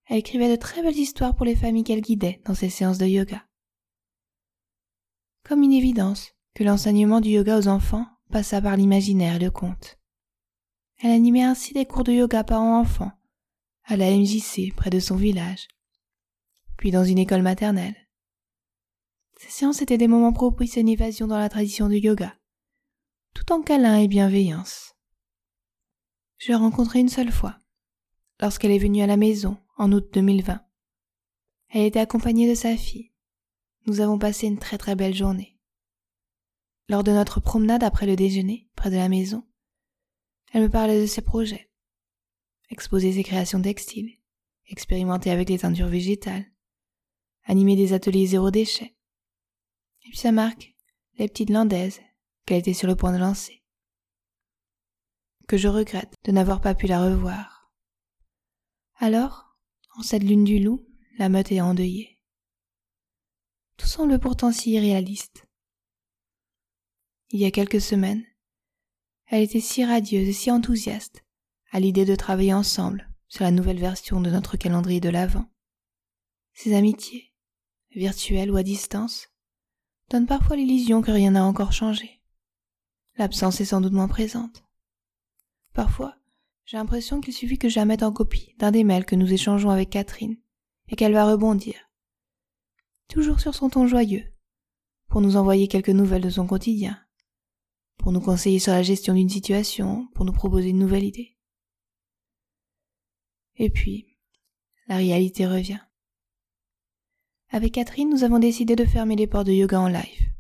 Elle 0.06 0.18
écrivait 0.18 0.50
de 0.50 0.62
très 0.62 0.84
belles 0.84 0.98
histoires 0.98 1.36
pour 1.36 1.46
les 1.46 1.56
familles 1.56 1.84
qu'elle 1.84 2.02
guidait 2.02 2.42
dans 2.46 2.56
ses 2.56 2.70
séances 2.70 2.98
de 3.00 3.08
yoga. 3.08 3.48
Comme 5.44 5.64
une 5.64 5.74
évidence 5.74 6.35
que 6.56 6.64
l'enseignement 6.64 7.20
du 7.20 7.30
yoga 7.30 7.60
aux 7.60 7.68
enfants 7.68 8.08
passa 8.32 8.62
par 8.62 8.78
l'imaginaire 8.78 9.36
et 9.36 9.44
le 9.44 9.52
conte. 9.52 10.00
Elle 10.98 11.12
animait 11.12 11.44
ainsi 11.44 11.74
des 11.74 11.86
cours 11.86 12.06
de 12.06 12.14
yoga 12.14 12.46
parents-enfants, 12.46 13.12
à 13.84 13.98
la 13.98 14.10
MJC 14.10 14.74
près 14.76 14.90
de 14.90 15.00
son 15.00 15.18
village, 15.18 15.68
puis 16.78 16.92
dans 16.92 17.04
une 17.04 17.20
école 17.20 17.42
maternelle. 17.42 17.96
Ces 19.38 19.52
séances 19.52 19.82
étaient 19.82 19.98
des 19.98 20.08
moments 20.08 20.32
propices 20.32 20.78
à 20.78 20.80
une 20.80 20.88
évasion 20.88 21.28
dans 21.28 21.38
la 21.38 21.50
tradition 21.50 21.90
du 21.90 21.98
yoga, 21.98 22.34
tout 23.34 23.52
en 23.52 23.62
câlin 23.62 23.98
et 23.98 24.08
bienveillance. 24.08 24.96
Je 26.38 26.48
l'ai 26.48 26.56
rencontrée 26.56 27.00
une 27.00 27.10
seule 27.10 27.32
fois, 27.32 27.60
lorsqu'elle 28.40 28.72
est 28.72 28.80
venue 28.80 29.02
à 29.02 29.08
la 29.08 29.18
maison 29.18 29.58
en 29.78 29.92
août 29.92 30.08
2020. 30.14 30.62
Elle 31.70 31.84
était 31.84 32.00
accompagnée 32.00 32.50
de 32.50 32.56
sa 32.56 32.78
fille. 32.78 33.12
Nous 33.88 34.00
avons 34.00 34.18
passé 34.18 34.48
une 34.48 34.58
très 34.58 34.78
très 34.78 34.96
belle 34.96 35.14
journée. 35.14 35.55
Lors 36.88 37.04
de 37.04 37.12
notre 37.12 37.40
promenade 37.40 37.84
après 37.84 38.06
le 38.06 38.16
déjeuner, 38.16 38.70
près 38.76 38.92
de 38.92 38.96
la 38.96 39.10
maison, 39.10 39.44
elle 40.54 40.62
me 40.62 40.70
parlait 40.70 41.02
de 41.02 41.08
ses 41.08 41.22
projets. 41.22 41.72
Exposer 42.70 43.14
ses 43.14 43.24
créations 43.24 43.62
textiles, 43.62 44.20
expérimenter 44.68 45.32
avec 45.32 45.50
les 45.50 45.60
teintures 45.60 45.88
végétales, 45.88 46.46
animer 47.44 47.76
des 47.76 47.94
ateliers 47.94 48.28
zéro 48.28 48.52
déchet. 48.52 48.96
Et 50.06 50.10
puis 50.10 50.18
sa 50.18 50.32
marque, 50.32 50.76
les 51.18 51.28
petites 51.28 51.50
landaises, 51.50 52.02
qu'elle 52.46 52.60
était 52.60 52.74
sur 52.74 52.88
le 52.88 52.96
point 52.96 53.12
de 53.12 53.18
lancer. 53.18 53.64
Que 55.48 55.58
je 55.58 55.68
regrette 55.68 56.14
de 56.24 56.32
n'avoir 56.32 56.62
pas 56.62 56.76
pu 56.76 56.88
la 56.88 57.04
revoir. 57.04 57.72
Alors, 58.98 59.58
en 59.96 60.04
cette 60.04 60.24
lune 60.24 60.44
du 60.44 60.60
loup, 60.60 60.88
la 61.18 61.30
meute 61.30 61.52
est 61.52 61.62
endeuillée. 61.62 62.20
Tout 63.78 63.88
semble 63.88 64.20
pourtant 64.20 64.52
si 64.52 64.72
irréaliste. 64.72 65.45
Il 67.36 67.42
y 67.42 67.46
a 67.46 67.52
quelques 67.52 67.82
semaines, 67.82 68.24
elle 69.26 69.44
était 69.44 69.60
si 69.60 69.84
radieuse 69.84 70.30
et 70.30 70.32
si 70.32 70.50
enthousiaste 70.50 71.26
à 71.70 71.82
l'idée 71.82 72.06
de 72.06 72.16
travailler 72.16 72.54
ensemble 72.54 73.10
sur 73.28 73.44
la 73.44 73.52
nouvelle 73.52 73.78
version 73.78 74.22
de 74.22 74.30
notre 74.30 74.56
calendrier 74.56 75.02
de 75.02 75.10
l'Avent. 75.10 75.46
Ces 76.54 76.74
amitiés, 76.74 77.34
virtuelles 77.94 78.50
ou 78.52 78.56
à 78.56 78.64
distance, 78.64 79.28
donnent 80.10 80.28
parfois 80.28 80.56
l'illusion 80.56 81.02
que 81.02 81.12
rien 81.12 81.32
n'a 81.32 81.44
encore 81.44 81.74
changé. 81.74 82.22
L'absence 83.18 83.60
est 83.60 83.66
sans 83.66 83.82
doute 83.82 83.92
moins 83.92 84.08
présente. 84.08 84.64
Parfois, 85.74 86.16
j'ai 86.64 86.78
l'impression 86.78 87.20
qu'il 87.20 87.34
suffit 87.34 87.58
que 87.58 87.68
je 87.68 87.82
en 87.82 88.14
copie 88.14 88.56
d'un 88.60 88.72
des 88.72 88.86
mails 88.86 89.06
que 89.06 89.18
nous 89.18 89.34
échangeons 89.34 89.72
avec 89.72 89.90
Catherine 89.90 90.38
et 90.88 90.96
qu'elle 90.96 91.12
va 91.12 91.30
rebondir, 91.30 91.76
toujours 93.10 93.42
sur 93.42 93.56
son 93.56 93.70
ton 93.70 93.88
joyeux, 93.88 94.24
pour 95.10 95.20
nous 95.20 95.36
envoyer 95.36 95.68
quelques 95.68 95.90
nouvelles 95.90 96.24
de 96.24 96.30
son 96.30 96.48
quotidien, 96.48 96.98
pour 97.98 98.12
nous 98.12 98.22
conseiller 98.22 98.60
sur 98.60 98.74
la 98.74 98.84
gestion 98.84 99.14
d'une 99.14 99.30
situation, 99.30 100.08
pour 100.14 100.26
nous 100.26 100.34
proposer 100.34 100.70
une 100.70 100.80
nouvelle 100.80 101.04
idée. 101.04 101.38
Et 103.58 103.70
puis, 103.70 104.18
la 104.88 104.98
réalité 104.98 105.46
revient. 105.46 105.80
Avec 107.50 107.74
Catherine, 107.74 108.10
nous 108.10 108.24
avons 108.24 108.40
décidé 108.40 108.76
de 108.76 108.86
fermer 108.86 109.16
les 109.16 109.28
portes 109.28 109.48
de 109.48 109.54
yoga 109.54 109.80
en 109.80 109.88
live. 109.88 110.32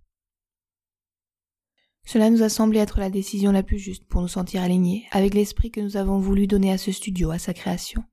Cela 2.06 2.30
nous 2.30 2.44
a 2.44 2.50
semblé 2.50 2.80
être 2.80 3.00
la 3.00 3.10
décision 3.10 3.52
la 3.52 3.64
plus 3.64 3.80
juste 3.80 4.06
pour 4.06 4.22
nous 4.22 4.28
sentir 4.28 4.62
alignés 4.62 5.08
avec 5.12 5.34
l'esprit 5.34 5.72
que 5.72 5.82
nous 5.82 5.98
avons 5.98 6.20
voulu 6.20 6.46
donner 6.46 6.72
à 6.72 6.78
ce 6.78 6.92
studio, 6.92 7.32
à 7.32 7.40
sa 7.40 7.54
création. 7.54 8.04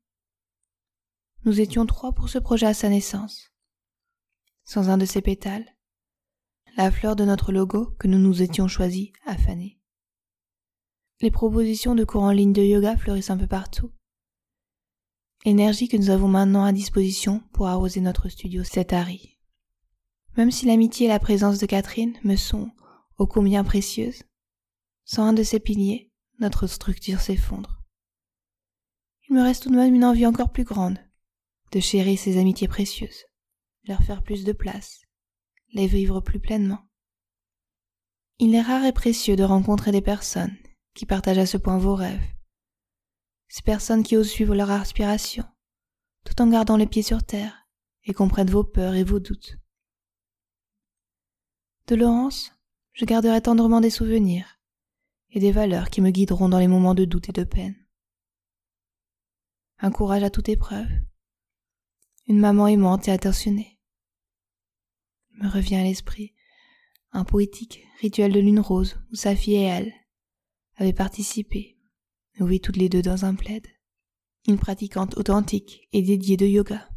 Nous 1.44 1.60
étions 1.60 1.84
trois 1.84 2.12
pour 2.12 2.28
ce 2.28 2.38
projet 2.38 2.66
à 2.66 2.74
sa 2.74 2.88
naissance. 2.88 3.52
Sans 4.64 4.88
un 4.88 4.96
de 4.96 5.04
ses 5.04 5.20
pétales, 5.20 5.71
la 6.76 6.90
fleur 6.90 7.16
de 7.16 7.24
notre 7.24 7.52
logo 7.52 7.94
que 7.98 8.08
nous 8.08 8.18
nous 8.18 8.42
étions 8.42 8.68
choisis 8.68 9.10
a 9.26 9.36
fané. 9.36 9.78
Les 11.20 11.30
propositions 11.30 11.94
de 11.94 12.04
cours 12.04 12.22
en 12.22 12.30
ligne 12.30 12.52
de 12.52 12.62
yoga 12.62 12.96
fleurissent 12.96 13.30
un 13.30 13.36
peu 13.36 13.46
partout. 13.46 13.90
Énergie 15.44 15.88
que 15.88 15.96
nous 15.96 16.10
avons 16.10 16.28
maintenant 16.28 16.64
à 16.64 16.72
disposition 16.72 17.42
pour 17.52 17.66
arroser 17.66 18.00
notre 18.00 18.28
studio 18.28 18.64
Setari. 18.64 19.38
Même 20.36 20.50
si 20.50 20.66
l'amitié 20.66 21.06
et 21.06 21.08
la 21.08 21.18
présence 21.18 21.58
de 21.58 21.66
Catherine 21.66 22.14
me 22.24 22.36
sont 22.36 22.70
ô 23.18 23.26
combien 23.26 23.64
précieuses, 23.64 24.22
sans 25.04 25.24
un 25.24 25.32
de 25.32 25.42
ces 25.42 25.60
piliers, 25.60 26.10
notre 26.38 26.66
structure 26.66 27.20
s'effondre. 27.20 27.82
Il 29.28 29.34
me 29.34 29.42
reste 29.42 29.64
tout 29.64 29.70
de 29.70 29.76
même 29.76 29.94
une 29.94 30.04
envie 30.04 30.26
encore 30.26 30.50
plus 30.50 30.64
grande 30.64 30.98
de 31.72 31.80
chérir 31.80 32.18
ces 32.18 32.38
amitiés 32.38 32.68
précieuses, 32.68 33.24
leur 33.84 34.02
faire 34.02 34.22
plus 34.22 34.44
de 34.44 34.52
place, 34.52 35.02
les 35.72 35.86
vivre 35.86 36.20
plus 36.20 36.38
pleinement. 36.38 36.82
Il 38.38 38.54
est 38.54 38.62
rare 38.62 38.84
et 38.84 38.92
précieux 38.92 39.36
de 39.36 39.44
rencontrer 39.44 39.92
des 39.92 40.02
personnes 40.02 40.56
qui 40.94 41.06
partagent 41.06 41.38
à 41.38 41.46
ce 41.46 41.56
point 41.56 41.78
vos 41.78 41.94
rêves, 41.94 42.22
ces 43.48 43.62
personnes 43.62 44.02
qui 44.02 44.16
osent 44.16 44.30
suivre 44.30 44.54
leur 44.54 44.70
aspiration, 44.70 45.44
tout 46.24 46.40
en 46.42 46.48
gardant 46.48 46.76
les 46.76 46.86
pieds 46.86 47.02
sur 47.02 47.22
terre 47.22 47.66
et 48.04 48.12
comprennent 48.12 48.50
vos 48.50 48.64
peurs 48.64 48.94
et 48.94 49.04
vos 49.04 49.20
doutes. 49.20 49.58
De 51.86 51.94
Laurence, 51.94 52.52
je 52.92 53.04
garderai 53.04 53.40
tendrement 53.40 53.80
des 53.80 53.90
souvenirs 53.90 54.60
et 55.30 55.40
des 55.40 55.52
valeurs 55.52 55.88
qui 55.88 56.00
me 56.00 56.10
guideront 56.10 56.48
dans 56.48 56.58
les 56.58 56.68
moments 56.68 56.94
de 56.94 57.04
doute 57.04 57.30
et 57.30 57.32
de 57.32 57.44
peine. 57.44 57.76
Un 59.78 59.90
courage 59.90 60.22
à 60.22 60.30
toute 60.30 60.48
épreuve, 60.48 60.88
une 62.26 62.38
maman 62.38 62.68
aimante 62.68 63.08
et 63.08 63.10
attentionnée, 63.10 63.80
me 65.34 65.48
revient 65.48 65.76
à 65.76 65.84
l'esprit 65.84 66.34
un 67.12 67.24
poétique 67.24 67.86
rituel 68.00 68.32
de 68.32 68.40
lune 68.40 68.60
rose 68.60 68.98
où 69.10 69.14
sa 69.14 69.36
fille 69.36 69.56
et 69.56 69.62
elle 69.62 69.92
avaient 70.76 70.92
participé, 70.92 71.78
nous 72.38 72.46
vit 72.46 72.60
toutes 72.60 72.76
les 72.76 72.88
deux 72.88 73.02
dans 73.02 73.24
un 73.24 73.34
plaid, 73.34 73.66
une 74.48 74.58
pratiquante 74.58 75.16
authentique 75.16 75.88
et 75.92 76.02
dédiée 76.02 76.36
de 76.36 76.46
yoga. 76.46 76.88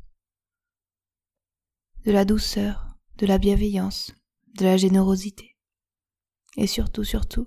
De 2.06 2.12
la 2.12 2.24
douceur, 2.24 2.98
de 3.18 3.25
la 3.25 3.38
bienveillance, 3.38 4.13
de 4.54 4.63
la 4.63 4.77
générosité, 4.77 5.58
et 6.56 6.68
surtout, 6.68 7.04
surtout, 7.04 7.46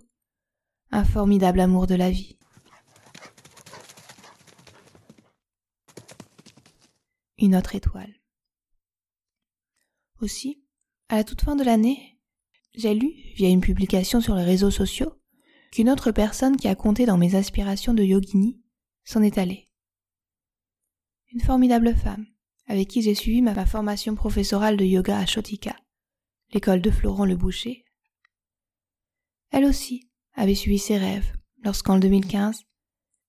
un 0.90 1.04
formidable 1.04 1.60
amour 1.60 1.86
de 1.86 1.94
la 1.94 2.10
vie. 2.10 2.38
Une 7.38 7.56
autre 7.56 7.74
étoile. 7.74 8.14
Aussi, 10.20 10.67
à 11.08 11.16
la 11.16 11.24
toute 11.24 11.42
fin 11.42 11.56
de 11.56 11.64
l'année, 11.64 12.18
j'ai 12.74 12.94
lu, 12.94 13.12
via 13.34 13.48
une 13.48 13.60
publication 13.60 14.20
sur 14.20 14.34
les 14.34 14.44
réseaux 14.44 14.70
sociaux, 14.70 15.12
qu'une 15.72 15.90
autre 15.90 16.12
personne 16.12 16.56
qui 16.56 16.68
a 16.68 16.74
compté 16.74 17.06
dans 17.06 17.18
mes 17.18 17.34
aspirations 17.34 17.94
de 17.94 18.02
yogini 18.02 18.60
s'en 19.04 19.22
est 19.22 19.38
allée. 19.38 19.68
Une 21.32 21.40
formidable 21.40 21.94
femme, 21.94 22.26
avec 22.66 22.88
qui 22.88 23.02
j'ai 23.02 23.14
suivi 23.14 23.42
ma 23.42 23.66
formation 23.66 24.14
professorale 24.14 24.76
de 24.76 24.84
yoga 24.84 25.18
à 25.18 25.26
Chotika, 25.26 25.76
l'école 26.52 26.80
de 26.80 26.90
Florent 26.90 27.24
le 27.24 27.36
Boucher. 27.36 27.84
Elle 29.50 29.64
aussi 29.64 30.10
avait 30.34 30.54
suivi 30.54 30.78
ses 30.78 30.98
rêves 30.98 31.32
lorsqu'en 31.64 31.98
2015, 31.98 32.64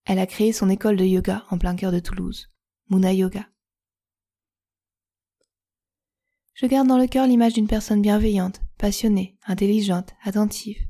elle 0.05 0.19
a 0.19 0.27
créé 0.27 0.53
son 0.53 0.69
école 0.69 0.95
de 0.95 1.05
yoga 1.05 1.45
en 1.49 1.57
plein 1.57 1.75
cœur 1.75 1.91
de 1.91 1.99
Toulouse, 1.99 2.49
Muna 2.89 3.13
Yoga. 3.13 3.47
Je 6.61 6.65
garde 6.65 6.89
dans 6.89 6.97
le 6.97 7.07
cœur 7.07 7.25
l'image 7.25 7.53
d'une 7.53 7.69
personne 7.69 8.01
bienveillante, 8.01 8.59
passionnée, 8.77 9.37
intelligente, 9.45 10.13
attentive. 10.23 10.89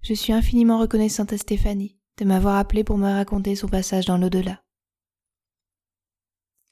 Je 0.00 0.14
suis 0.14 0.32
infiniment 0.32 0.78
reconnaissante 0.78 1.34
à 1.34 1.36
Stéphanie 1.36 2.00
de 2.16 2.24
m'avoir 2.24 2.56
appelé 2.56 2.82
pour 2.82 2.96
me 2.96 3.10
raconter 3.10 3.54
son 3.54 3.68
passage 3.68 4.06
dans 4.06 4.16
l'au-delà. 4.16 4.64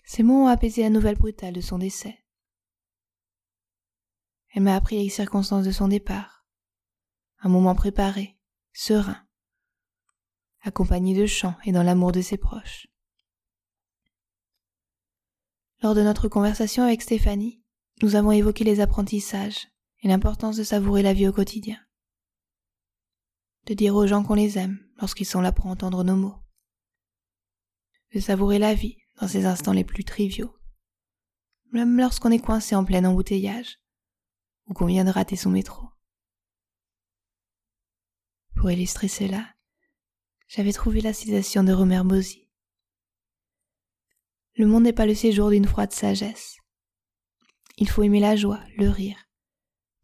Ces 0.06 0.22
mots 0.22 0.44
ont 0.44 0.46
apaisé 0.46 0.80
la 0.80 0.88
nouvelle 0.88 1.18
brutale 1.18 1.52
de 1.52 1.60
son 1.60 1.76
décès. 1.76 2.24
Elle 4.54 4.62
m'a 4.62 4.74
appris 4.74 4.96
les 4.96 5.10
circonstances 5.10 5.66
de 5.66 5.70
son 5.70 5.88
départ. 5.88 6.46
Un 7.40 7.50
moment 7.50 7.74
préparé, 7.74 8.38
serein, 8.72 9.22
accompagné 10.62 11.14
de 11.14 11.26
chants 11.26 11.56
et 11.66 11.72
dans 11.72 11.82
l'amour 11.82 12.12
de 12.12 12.22
ses 12.22 12.38
proches. 12.38 12.86
Lors 15.82 15.96
de 15.96 16.02
notre 16.02 16.28
conversation 16.28 16.84
avec 16.84 17.02
Stéphanie, 17.02 17.60
nous 18.02 18.14
avons 18.14 18.30
évoqué 18.30 18.62
les 18.62 18.78
apprentissages 18.78 19.66
et 20.02 20.08
l'importance 20.08 20.56
de 20.56 20.62
savourer 20.62 21.02
la 21.02 21.12
vie 21.12 21.26
au 21.26 21.32
quotidien. 21.32 21.78
De 23.66 23.74
dire 23.74 23.96
aux 23.96 24.06
gens 24.06 24.22
qu'on 24.22 24.34
les 24.34 24.58
aime 24.58 24.78
lorsqu'ils 25.00 25.26
sont 25.26 25.40
là 25.40 25.50
pour 25.50 25.66
entendre 25.66 26.04
nos 26.04 26.14
mots. 26.14 26.38
De 28.14 28.20
savourer 28.20 28.60
la 28.60 28.74
vie 28.74 28.96
dans 29.20 29.26
ses 29.26 29.44
instants 29.44 29.72
les 29.72 29.84
plus 29.84 30.04
triviaux. 30.04 30.54
même 31.72 31.96
lorsqu'on 31.96 32.30
est 32.30 32.38
coincé 32.38 32.76
en 32.76 32.84
plein 32.84 33.04
embouteillage, 33.04 33.80
ou 34.66 34.74
qu'on 34.74 34.86
vient 34.86 35.04
de 35.04 35.10
rater 35.10 35.36
son 35.36 35.50
métro. 35.50 35.88
Pour 38.54 38.70
illustrer 38.70 39.08
cela, 39.08 39.48
j'avais 40.48 40.72
trouvé 40.72 41.00
la 41.00 41.14
citation 41.14 41.64
de 41.64 41.72
Romer 41.72 42.02
Bosy. 42.04 42.41
Le 44.62 44.68
monde 44.68 44.84
n'est 44.84 44.92
pas 44.92 45.06
le 45.06 45.14
séjour 45.16 45.50
d'une 45.50 45.66
froide 45.66 45.90
sagesse. 45.90 46.56
Il 47.78 47.88
faut 47.88 48.04
aimer 48.04 48.20
la 48.20 48.36
joie, 48.36 48.60
le 48.76 48.88
rire, 48.90 49.18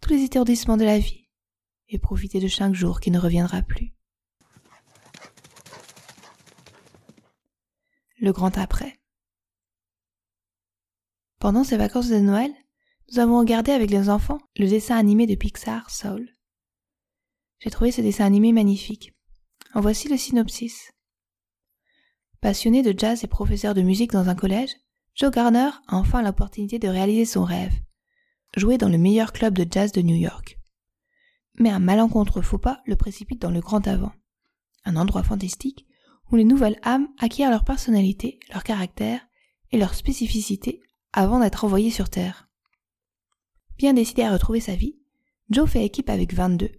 tous 0.00 0.10
les 0.10 0.24
étourdissements 0.24 0.76
de 0.76 0.84
la 0.84 0.98
vie, 0.98 1.28
et 1.86 2.00
profiter 2.00 2.40
de 2.40 2.48
chaque 2.48 2.74
jour 2.74 2.98
qui 2.98 3.12
ne 3.12 3.20
reviendra 3.20 3.62
plus. 3.62 3.94
Le 8.18 8.32
grand 8.32 8.58
après. 8.58 8.98
Pendant 11.38 11.62
ces 11.62 11.76
vacances 11.76 12.08
de 12.08 12.18
Noël, 12.18 12.52
nous 13.12 13.20
avons 13.20 13.38
regardé 13.38 13.70
avec 13.70 13.92
les 13.92 14.10
enfants 14.10 14.40
le 14.56 14.66
dessin 14.66 14.96
animé 14.96 15.28
de 15.28 15.36
Pixar 15.36 15.88
Soul. 15.88 16.28
J'ai 17.60 17.70
trouvé 17.70 17.92
ce 17.92 18.00
dessin 18.00 18.24
animé 18.24 18.50
magnifique. 18.50 19.12
En 19.74 19.80
voici 19.80 20.08
le 20.08 20.16
synopsis. 20.16 20.90
Passionné 22.40 22.82
de 22.82 22.96
jazz 22.96 23.24
et 23.24 23.26
professeur 23.26 23.74
de 23.74 23.82
musique 23.82 24.12
dans 24.12 24.28
un 24.28 24.36
collège, 24.36 24.76
Joe 25.16 25.32
Garner 25.32 25.70
a 25.88 25.96
enfin 25.96 26.22
l'opportunité 26.22 26.78
de 26.78 26.86
réaliser 26.86 27.24
son 27.24 27.42
rêve, 27.42 27.72
jouer 28.56 28.78
dans 28.78 28.88
le 28.88 28.96
meilleur 28.96 29.32
club 29.32 29.54
de 29.54 29.66
jazz 29.68 29.90
de 29.90 30.02
New 30.02 30.14
York. 30.14 30.60
Mais 31.58 31.70
un 31.70 31.80
malencontreux 31.80 32.42
faux 32.42 32.58
pas 32.58 32.80
le 32.86 32.94
précipite 32.94 33.42
dans 33.42 33.50
le 33.50 33.60
grand 33.60 33.88
avant, 33.88 34.12
un 34.84 34.94
endroit 34.94 35.24
fantastique 35.24 35.84
où 36.30 36.36
les 36.36 36.44
nouvelles 36.44 36.78
âmes 36.84 37.08
acquièrent 37.18 37.50
leur 37.50 37.64
personnalité, 37.64 38.38
leur 38.52 38.62
caractère 38.62 39.20
et 39.72 39.78
leur 39.78 39.94
spécificité 39.94 40.80
avant 41.12 41.40
d'être 41.40 41.64
envoyées 41.64 41.90
sur 41.90 42.08
Terre. 42.08 42.48
Bien 43.78 43.94
décidé 43.94 44.22
à 44.22 44.32
retrouver 44.32 44.60
sa 44.60 44.76
vie, 44.76 44.96
Joe 45.50 45.68
fait 45.68 45.84
équipe 45.84 46.10
avec 46.10 46.34
22, 46.34 46.70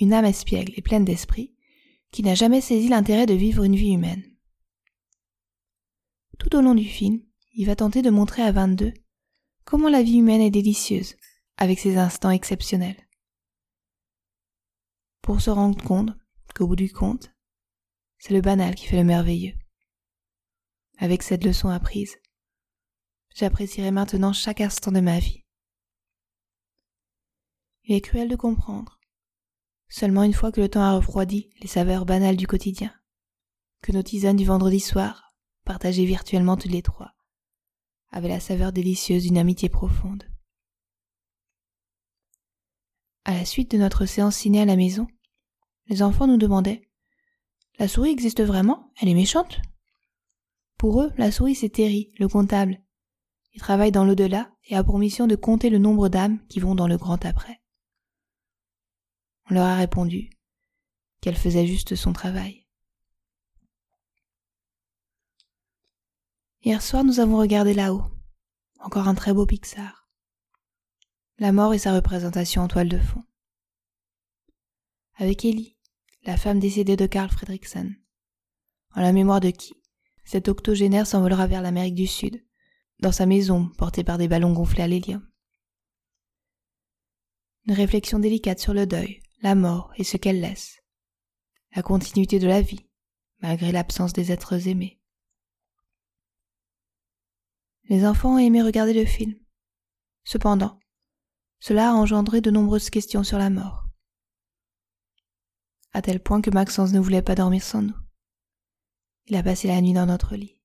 une 0.00 0.12
âme 0.12 0.26
espiègle 0.26 0.74
et 0.76 0.82
pleine 0.82 1.06
d'esprit, 1.06 1.54
qui 2.10 2.22
n'a 2.22 2.34
jamais 2.34 2.60
saisi 2.60 2.88
l'intérêt 2.88 3.26
de 3.26 3.34
vivre 3.34 3.64
une 3.64 3.76
vie 3.76 3.92
humaine. 3.92 4.22
Tout 6.38 6.54
au 6.56 6.60
long 6.60 6.74
du 6.74 6.84
film, 6.84 7.20
il 7.52 7.66
va 7.66 7.76
tenter 7.76 8.00
de 8.02 8.10
montrer 8.10 8.42
à 8.42 8.52
22 8.52 8.92
comment 9.64 9.88
la 9.88 10.02
vie 10.02 10.18
humaine 10.18 10.40
est 10.40 10.50
délicieuse, 10.50 11.16
avec 11.56 11.78
ses 11.78 11.98
instants 11.98 12.30
exceptionnels. 12.30 12.96
Pour 15.20 15.40
se 15.40 15.50
rendre 15.50 15.82
compte 15.82 16.16
qu'au 16.54 16.66
bout 16.66 16.76
du 16.76 16.92
compte, 16.92 17.34
c'est 18.18 18.32
le 18.32 18.40
banal 18.40 18.74
qui 18.74 18.86
fait 18.86 18.96
le 18.96 19.04
merveilleux. 19.04 19.54
Avec 20.98 21.22
cette 21.22 21.44
leçon 21.44 21.68
apprise, 21.68 22.16
j'apprécierai 23.34 23.90
maintenant 23.90 24.32
chaque 24.32 24.60
instant 24.60 24.92
de 24.92 25.00
ma 25.00 25.18
vie. 25.18 25.44
Il 27.84 27.94
est 27.94 28.00
cruel 28.00 28.28
de 28.28 28.36
comprendre, 28.36 28.98
seulement 29.88 30.22
une 30.22 30.34
fois 30.34 30.52
que 30.52 30.60
le 30.60 30.68
temps 30.68 30.82
a 30.82 30.94
refroidi 30.94 31.50
les 31.60 31.68
saveurs 31.68 32.06
banales 32.06 32.36
du 32.36 32.46
quotidien, 32.46 32.94
que 33.82 33.92
nos 33.92 34.02
tisanes 34.02 34.36
du 34.36 34.44
vendredi 34.44 34.80
soir, 34.80 35.27
partagées 35.68 36.06
virtuellement 36.06 36.56
toutes 36.56 36.72
les 36.72 36.80
trois, 36.80 37.12
avaient 38.10 38.28
la 38.28 38.40
saveur 38.40 38.72
délicieuse 38.72 39.24
d'une 39.24 39.36
amitié 39.36 39.68
profonde. 39.68 40.24
À 43.26 43.34
la 43.34 43.44
suite 43.44 43.70
de 43.72 43.76
notre 43.76 44.06
séance 44.06 44.36
ciné 44.36 44.62
à 44.62 44.64
la 44.64 44.76
maison, 44.76 45.06
les 45.88 46.02
enfants 46.02 46.26
nous 46.26 46.38
demandaient 46.38 46.88
La 47.78 47.86
souris 47.86 48.08
existe 48.08 48.42
vraiment? 48.42 48.90
Elle 48.98 49.10
est 49.10 49.14
méchante? 49.14 49.60
Pour 50.78 51.02
eux, 51.02 51.12
la 51.18 51.30
souris 51.30 51.54
c'est 51.54 51.68
Terry, 51.68 52.12
le 52.18 52.28
comptable, 52.28 52.82
il 53.52 53.60
travaille 53.60 53.92
dans 53.92 54.06
l'au-delà 54.06 54.50
et 54.64 54.74
a 54.74 54.82
pour 54.82 54.98
mission 54.98 55.26
de 55.26 55.36
compter 55.36 55.68
le 55.68 55.78
nombre 55.78 56.08
d'âmes 56.08 56.42
qui 56.46 56.60
vont 56.60 56.74
dans 56.74 56.88
le 56.88 56.96
grand 56.96 57.26
après. 57.26 57.60
On 59.50 59.54
leur 59.54 59.66
a 59.66 59.76
répondu 59.76 60.30
qu'elle 61.20 61.36
faisait 61.36 61.66
juste 61.66 61.94
son 61.94 62.14
travail. 62.14 62.67
Hier 66.64 66.82
soir, 66.82 67.04
nous 67.04 67.20
avons 67.20 67.38
regardé 67.38 67.72
là-haut. 67.72 68.02
Encore 68.80 69.06
un 69.06 69.14
très 69.14 69.32
beau 69.32 69.46
Pixar. 69.46 70.08
La 71.38 71.52
mort 71.52 71.72
et 71.72 71.78
sa 71.78 71.94
représentation 71.94 72.62
en 72.62 72.68
toile 72.68 72.88
de 72.88 72.98
fond. 72.98 73.22
Avec 75.14 75.44
Ellie, 75.44 75.76
la 76.24 76.36
femme 76.36 76.58
décédée 76.58 76.96
de 76.96 77.06
Carl 77.06 77.30
Fredrickson. 77.30 77.94
En 78.96 79.02
la 79.02 79.12
mémoire 79.12 79.38
de 79.38 79.50
qui? 79.50 79.74
Cet 80.24 80.48
octogénaire 80.48 81.06
s'envolera 81.06 81.46
vers 81.46 81.62
l'Amérique 81.62 81.94
du 81.94 82.08
Sud, 82.08 82.44
dans 82.98 83.12
sa 83.12 83.24
maison 83.24 83.68
portée 83.78 84.02
par 84.02 84.18
des 84.18 84.26
ballons 84.26 84.52
gonflés 84.52 84.82
à 84.82 84.88
l'hélium. 84.88 85.26
Une 87.66 87.74
réflexion 87.74 88.18
délicate 88.18 88.58
sur 88.58 88.74
le 88.74 88.86
deuil, 88.86 89.22
la 89.42 89.54
mort 89.54 89.92
et 89.96 90.04
ce 90.04 90.16
qu'elle 90.16 90.40
laisse. 90.40 90.82
La 91.76 91.82
continuité 91.82 92.40
de 92.40 92.48
la 92.48 92.62
vie, 92.62 92.88
malgré 93.38 93.70
l'absence 93.70 94.12
des 94.12 94.32
êtres 94.32 94.66
aimés. 94.66 94.97
Les 97.88 98.04
enfants 98.04 98.34
ont 98.34 98.38
aimé 98.38 98.62
regarder 98.62 98.92
le 98.92 99.06
film. 99.06 99.34
Cependant, 100.24 100.78
cela 101.58 101.90
a 101.90 101.94
engendré 101.94 102.42
de 102.42 102.50
nombreuses 102.50 102.90
questions 102.90 103.24
sur 103.24 103.38
la 103.38 103.48
mort. 103.48 103.86
À 105.92 106.02
tel 106.02 106.22
point 106.22 106.42
que 106.42 106.50
Maxence 106.50 106.92
ne 106.92 107.00
voulait 107.00 107.22
pas 107.22 107.34
dormir 107.34 107.62
sans 107.62 107.80
nous. 107.80 107.96
Il 109.26 109.36
a 109.36 109.42
passé 109.42 109.68
la 109.68 109.80
nuit 109.80 109.94
dans 109.94 110.04
notre 110.04 110.36
lit. 110.36 110.60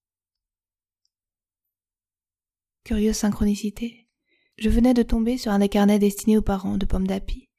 Curieuse 2.83 3.15
synchronicité. 3.15 4.09
Je 4.57 4.69
venais 4.69 4.93
de 4.93 5.03
tomber 5.03 5.38
sur 5.38 5.53
un 5.53 5.59
des 5.59 5.69
carnets 5.69 5.99
destinés 5.99 6.38
aux 6.38 6.41
parents 6.41 6.77
de 6.77 6.86
Pomme 6.86 7.07
d'Api, 7.07 7.49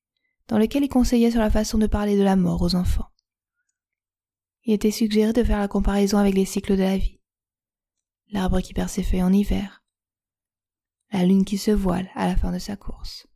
dans 0.46 0.58
lequel 0.58 0.84
il 0.84 0.88
conseillait 0.88 1.30
sur 1.30 1.40
la 1.40 1.50
façon 1.50 1.78
de 1.78 1.86
parler 1.86 2.18
de 2.18 2.22
la 2.22 2.36
mort 2.36 2.60
aux 2.60 2.74
enfants. 2.74 3.08
Il 4.64 4.74
était 4.74 4.90
suggéré 4.90 5.32
de 5.32 5.42
faire 5.42 5.58
la 5.58 5.68
comparaison 5.68 6.18
avec 6.18 6.34
les 6.34 6.44
cycles 6.44 6.76
de 6.76 6.82
la 6.82 6.98
vie. 6.98 7.18
L'arbre 8.30 8.60
qui 8.60 8.74
perd 8.74 8.88
ses 8.88 9.02
feuilles 9.02 9.22
en 9.22 9.32
hiver. 9.32 9.82
La 11.12 11.24
lune 11.24 11.44
qui 11.44 11.58
se 11.58 11.70
voile 11.70 12.10
à 12.14 12.26
la 12.26 12.36
fin 12.36 12.52
de 12.52 12.58
sa 12.58 12.76
course. 12.76 13.26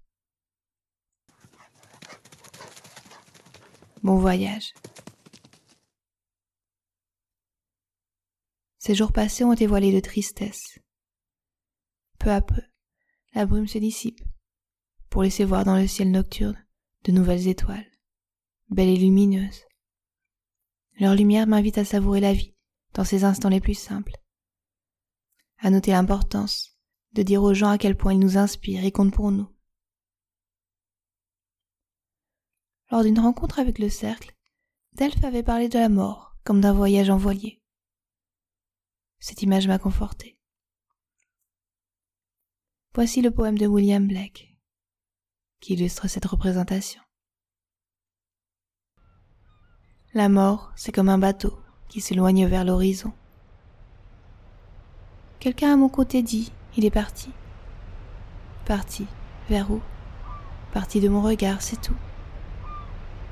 Bon 4.03 4.19
voyage. 4.19 4.73
Ces 8.79 8.95
jours 8.95 9.13
passés 9.13 9.45
ont 9.45 9.53
été 9.53 9.67
voilés 9.67 9.93
de 9.93 10.01
tristesse, 10.01 10.79
peu 12.19 12.31
à 12.31 12.41
peu, 12.41 12.63
la 13.35 13.45
brume 13.45 13.67
se 13.67 13.79
dissipe, 13.79 14.21
pour 15.11 15.23
laisser 15.23 15.45
voir 15.45 15.65
dans 15.65 15.77
le 15.77 15.87
ciel 15.87 16.11
nocturne 16.11 16.57
de 17.05 17.13
nouvelles 17.13 17.49
étoiles, 17.49 17.87
belles 18.71 18.89
et 18.89 18.97
lumineuses. 18.97 19.65
Leur 21.01 21.15
lumière 21.15 21.47
m'invite 21.47 21.79
à 21.79 21.85
savourer 21.85 22.21
la 22.21 22.33
vie 22.33 22.55
dans 22.95 23.05
ses 23.05 23.25
instants 23.25 23.49
les 23.49 23.61
plus 23.61 23.75
simples, 23.75 24.17
à 25.59 25.71
noter 25.71 25.93
l'importance 25.93 26.79
de 27.13 27.23
dire 27.23 27.43
aux 27.43 27.55
gens 27.55 27.71
à 27.71 27.79
quel 27.79 27.97
point 27.97 28.13
ils 28.13 28.19
nous 28.19 28.39
inspirent 28.39 28.85
et 28.85 28.93
comptent 28.93 29.15
pour 29.15 29.31
nous. 29.31 29.49
Lors 32.91 33.03
d'une 33.03 33.19
rencontre 33.19 33.59
avec 33.59 33.79
le 33.79 33.89
cercle, 33.89 34.35
Delphes 34.93 35.25
avait 35.25 35.43
parlé 35.43 35.69
de 35.69 35.79
la 35.79 35.89
mort 35.89 36.37
comme 36.45 36.61
d'un 36.61 36.73
voyage 36.73 37.11
en. 37.11 37.21
Cette 39.19 39.43
image 39.43 39.69
m'a 39.69 39.79
conforté. 39.79 40.39
Voici 42.95 43.21
le 43.21 43.31
poème 43.31 43.59
de 43.59 43.67
William 43.67 44.07
Blake 44.07 44.49
qui 45.61 45.75
illustre 45.75 46.09
cette 46.09 46.25
représentation. 46.25 47.03
La 50.15 50.29
mort, 50.29 50.73
c'est 50.77 50.93
comme 50.93 51.09
un 51.09 51.19
bateau 51.19 51.59
qui 51.89 52.01
s'éloigne 52.01 52.47
vers 52.47 52.65
l'horizon. 52.65 53.13
Quelqu'un 55.41 55.73
à 55.73 55.77
mon 55.77 55.89
côté 55.89 56.23
dit, 56.23 56.53
il 56.77 56.85
est 56.85 56.91
parti. 56.91 57.31
Parti, 58.67 59.07
vers 59.49 59.71
où? 59.71 59.81
Parti 60.73 61.01
de 61.01 61.09
mon 61.09 61.23
regard, 61.23 61.63
c'est 61.63 61.81
tout. 61.81 61.97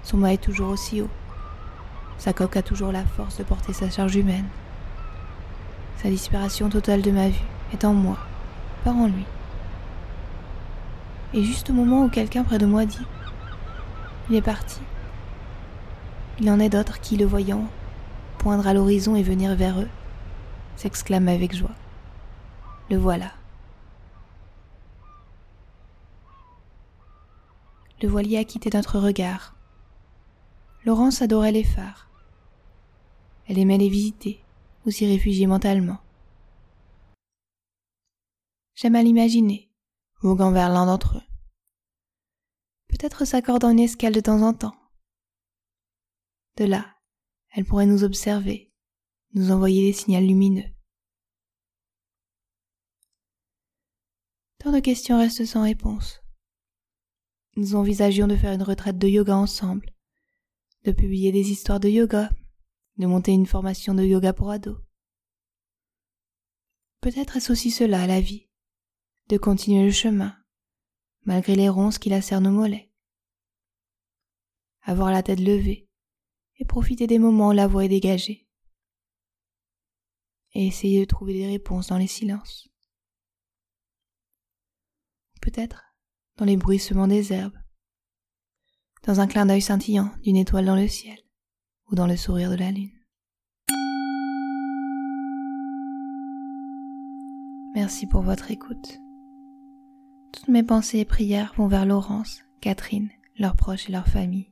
Son 0.02 0.16
mât 0.16 0.34
est 0.34 0.42
toujours 0.42 0.70
aussi 0.70 1.00
haut. 1.00 1.10
Sa 2.18 2.32
coque 2.32 2.56
a 2.56 2.62
toujours 2.62 2.92
la 2.92 3.04
force 3.04 3.38
de 3.38 3.44
porter 3.44 3.72
sa 3.72 3.90
charge 3.90 4.16
humaine. 4.16 4.46
Sa 6.02 6.08
disparition 6.08 6.68
totale 6.68 7.02
de 7.02 7.10
ma 7.10 7.28
vue 7.28 7.44
est 7.72 7.84
en 7.84 7.92
moi, 7.92 8.18
pas 8.84 8.92
en 8.92 9.06
lui 9.06 9.24
et 11.36 11.42
juste 11.42 11.70
au 11.70 11.72
moment 11.74 12.04
où 12.04 12.08
quelqu'un 12.08 12.44
près 12.44 12.58
de 12.58 12.66
moi 12.66 12.86
dit⁇ 12.86 12.98
Il 14.30 14.36
est 14.36 14.42
parti⁇ 14.42 14.80
Il 16.40 16.50
en 16.50 16.58
est 16.58 16.70
d'autres 16.70 17.00
qui, 17.00 17.16
le 17.16 17.26
voyant, 17.26 17.64
poindre 18.38 18.66
à 18.66 18.74
l'horizon 18.74 19.16
et 19.16 19.22
venir 19.22 19.54
vers 19.54 19.80
eux, 19.80 19.88
s'exclament 20.76 21.28
avec 21.28 21.54
joie. 21.54 21.70
Le 22.88 22.96
voilà. 22.96 23.32
Le 28.00 28.08
voilier 28.08 28.38
a 28.38 28.44
quitté 28.44 28.70
notre 28.72 28.98
regard. 28.98 29.56
Laurence 30.84 31.22
adorait 31.22 31.52
les 31.52 31.64
phares. 31.64 32.08
Elle 33.48 33.58
aimait 33.58 33.78
les 33.78 33.88
visiter 33.88 34.44
ou 34.84 34.90
s'y 34.90 35.06
réfugier 35.06 35.46
mentalement. 35.46 35.98
j'aime 38.76 38.94
à 38.94 39.02
l'imaginer, 39.02 39.70
voguant 40.20 40.52
vers 40.52 40.68
l'un 40.68 40.86
d'entre 40.86 41.16
eux. 41.16 41.22
Peut-être 42.88 43.24
s'accordant 43.24 43.70
une 43.70 43.80
escale 43.80 44.12
de 44.12 44.20
temps 44.20 44.42
en 44.42 44.52
temps. 44.52 44.76
De 46.56 46.64
là, 46.64 46.86
elle 47.50 47.64
pourrait 47.64 47.86
nous 47.86 48.04
observer, 48.04 48.72
nous 49.34 49.50
envoyer 49.50 49.82
des 49.82 49.92
signaux 49.92 50.20
lumineux. 50.20 50.75
De 54.72 54.80
questions 54.80 55.16
restent 55.18 55.46
sans 55.46 55.62
réponse. 55.62 56.20
Nous 57.54 57.76
envisagions 57.76 58.26
de 58.26 58.36
faire 58.36 58.52
une 58.52 58.64
retraite 58.64 58.98
de 58.98 59.06
yoga 59.06 59.34
ensemble, 59.34 59.94
de 60.82 60.90
publier 60.90 61.30
des 61.30 61.50
histoires 61.50 61.78
de 61.78 61.88
yoga, 61.88 62.30
de 62.98 63.06
monter 63.06 63.32
une 63.32 63.46
formation 63.46 63.94
de 63.94 64.02
yoga 64.02 64.32
pour 64.32 64.50
ados. 64.50 64.76
Peut-être 67.00 67.36
est-ce 67.36 67.52
aussi 67.52 67.70
cela 67.70 68.08
la 68.08 68.20
vie, 68.20 68.50
de 69.28 69.38
continuer 69.38 69.84
le 69.84 69.92
chemin, 69.92 70.36
malgré 71.22 71.54
les 71.54 71.68
ronces 71.68 71.98
qui 71.98 72.10
lacèrent 72.10 72.42
nos 72.42 72.50
mollets. 72.50 72.92
Avoir 74.82 75.10
la 75.10 75.22
tête 75.22 75.40
levée 75.40 75.88
et 76.56 76.66
profiter 76.66 77.06
des 77.06 77.20
moments 77.20 77.48
où 77.48 77.52
la 77.52 77.68
voix 77.68 77.84
est 77.84 77.88
dégagée. 77.88 78.46
Et 80.52 80.66
essayer 80.66 81.00
de 81.00 81.06
trouver 81.06 81.34
des 81.34 81.46
réponses 81.46 81.86
dans 81.86 81.98
les 81.98 82.08
silences. 82.08 82.68
Peut-être 85.46 85.94
dans 86.38 86.44
les 86.44 86.56
bruissements 86.56 87.06
des 87.06 87.32
herbes, 87.32 87.56
dans 89.04 89.20
un 89.20 89.28
clin 89.28 89.46
d'œil 89.46 89.62
scintillant 89.62 90.10
d'une 90.24 90.34
étoile 90.34 90.66
dans 90.66 90.74
le 90.74 90.88
ciel 90.88 91.16
ou 91.88 91.94
dans 91.94 92.08
le 92.08 92.16
sourire 92.16 92.50
de 92.50 92.56
la 92.56 92.72
lune. 92.72 92.90
Merci 97.76 98.08
pour 98.08 98.22
votre 98.22 98.50
écoute. 98.50 98.98
Toutes 100.32 100.48
mes 100.48 100.64
pensées 100.64 100.98
et 100.98 101.04
prières 101.04 101.54
vont 101.56 101.68
vers 101.68 101.86
Laurence, 101.86 102.42
Catherine, 102.60 103.10
leurs 103.38 103.54
proches 103.54 103.88
et 103.88 103.92
leurs 103.92 104.08
familles. 104.08 104.50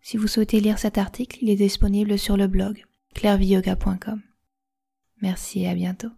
Si 0.00 0.16
vous 0.16 0.26
souhaitez 0.26 0.58
lire 0.58 0.80
cet 0.80 0.98
article, 0.98 1.38
il 1.40 1.50
est 1.50 1.56
disponible 1.56 2.18
sur 2.18 2.36
le 2.36 2.48
blog 2.48 2.84
clairviyoga.com. 3.14 4.22
Merci 5.22 5.60
et 5.60 5.68
à 5.68 5.76
bientôt. 5.76 6.10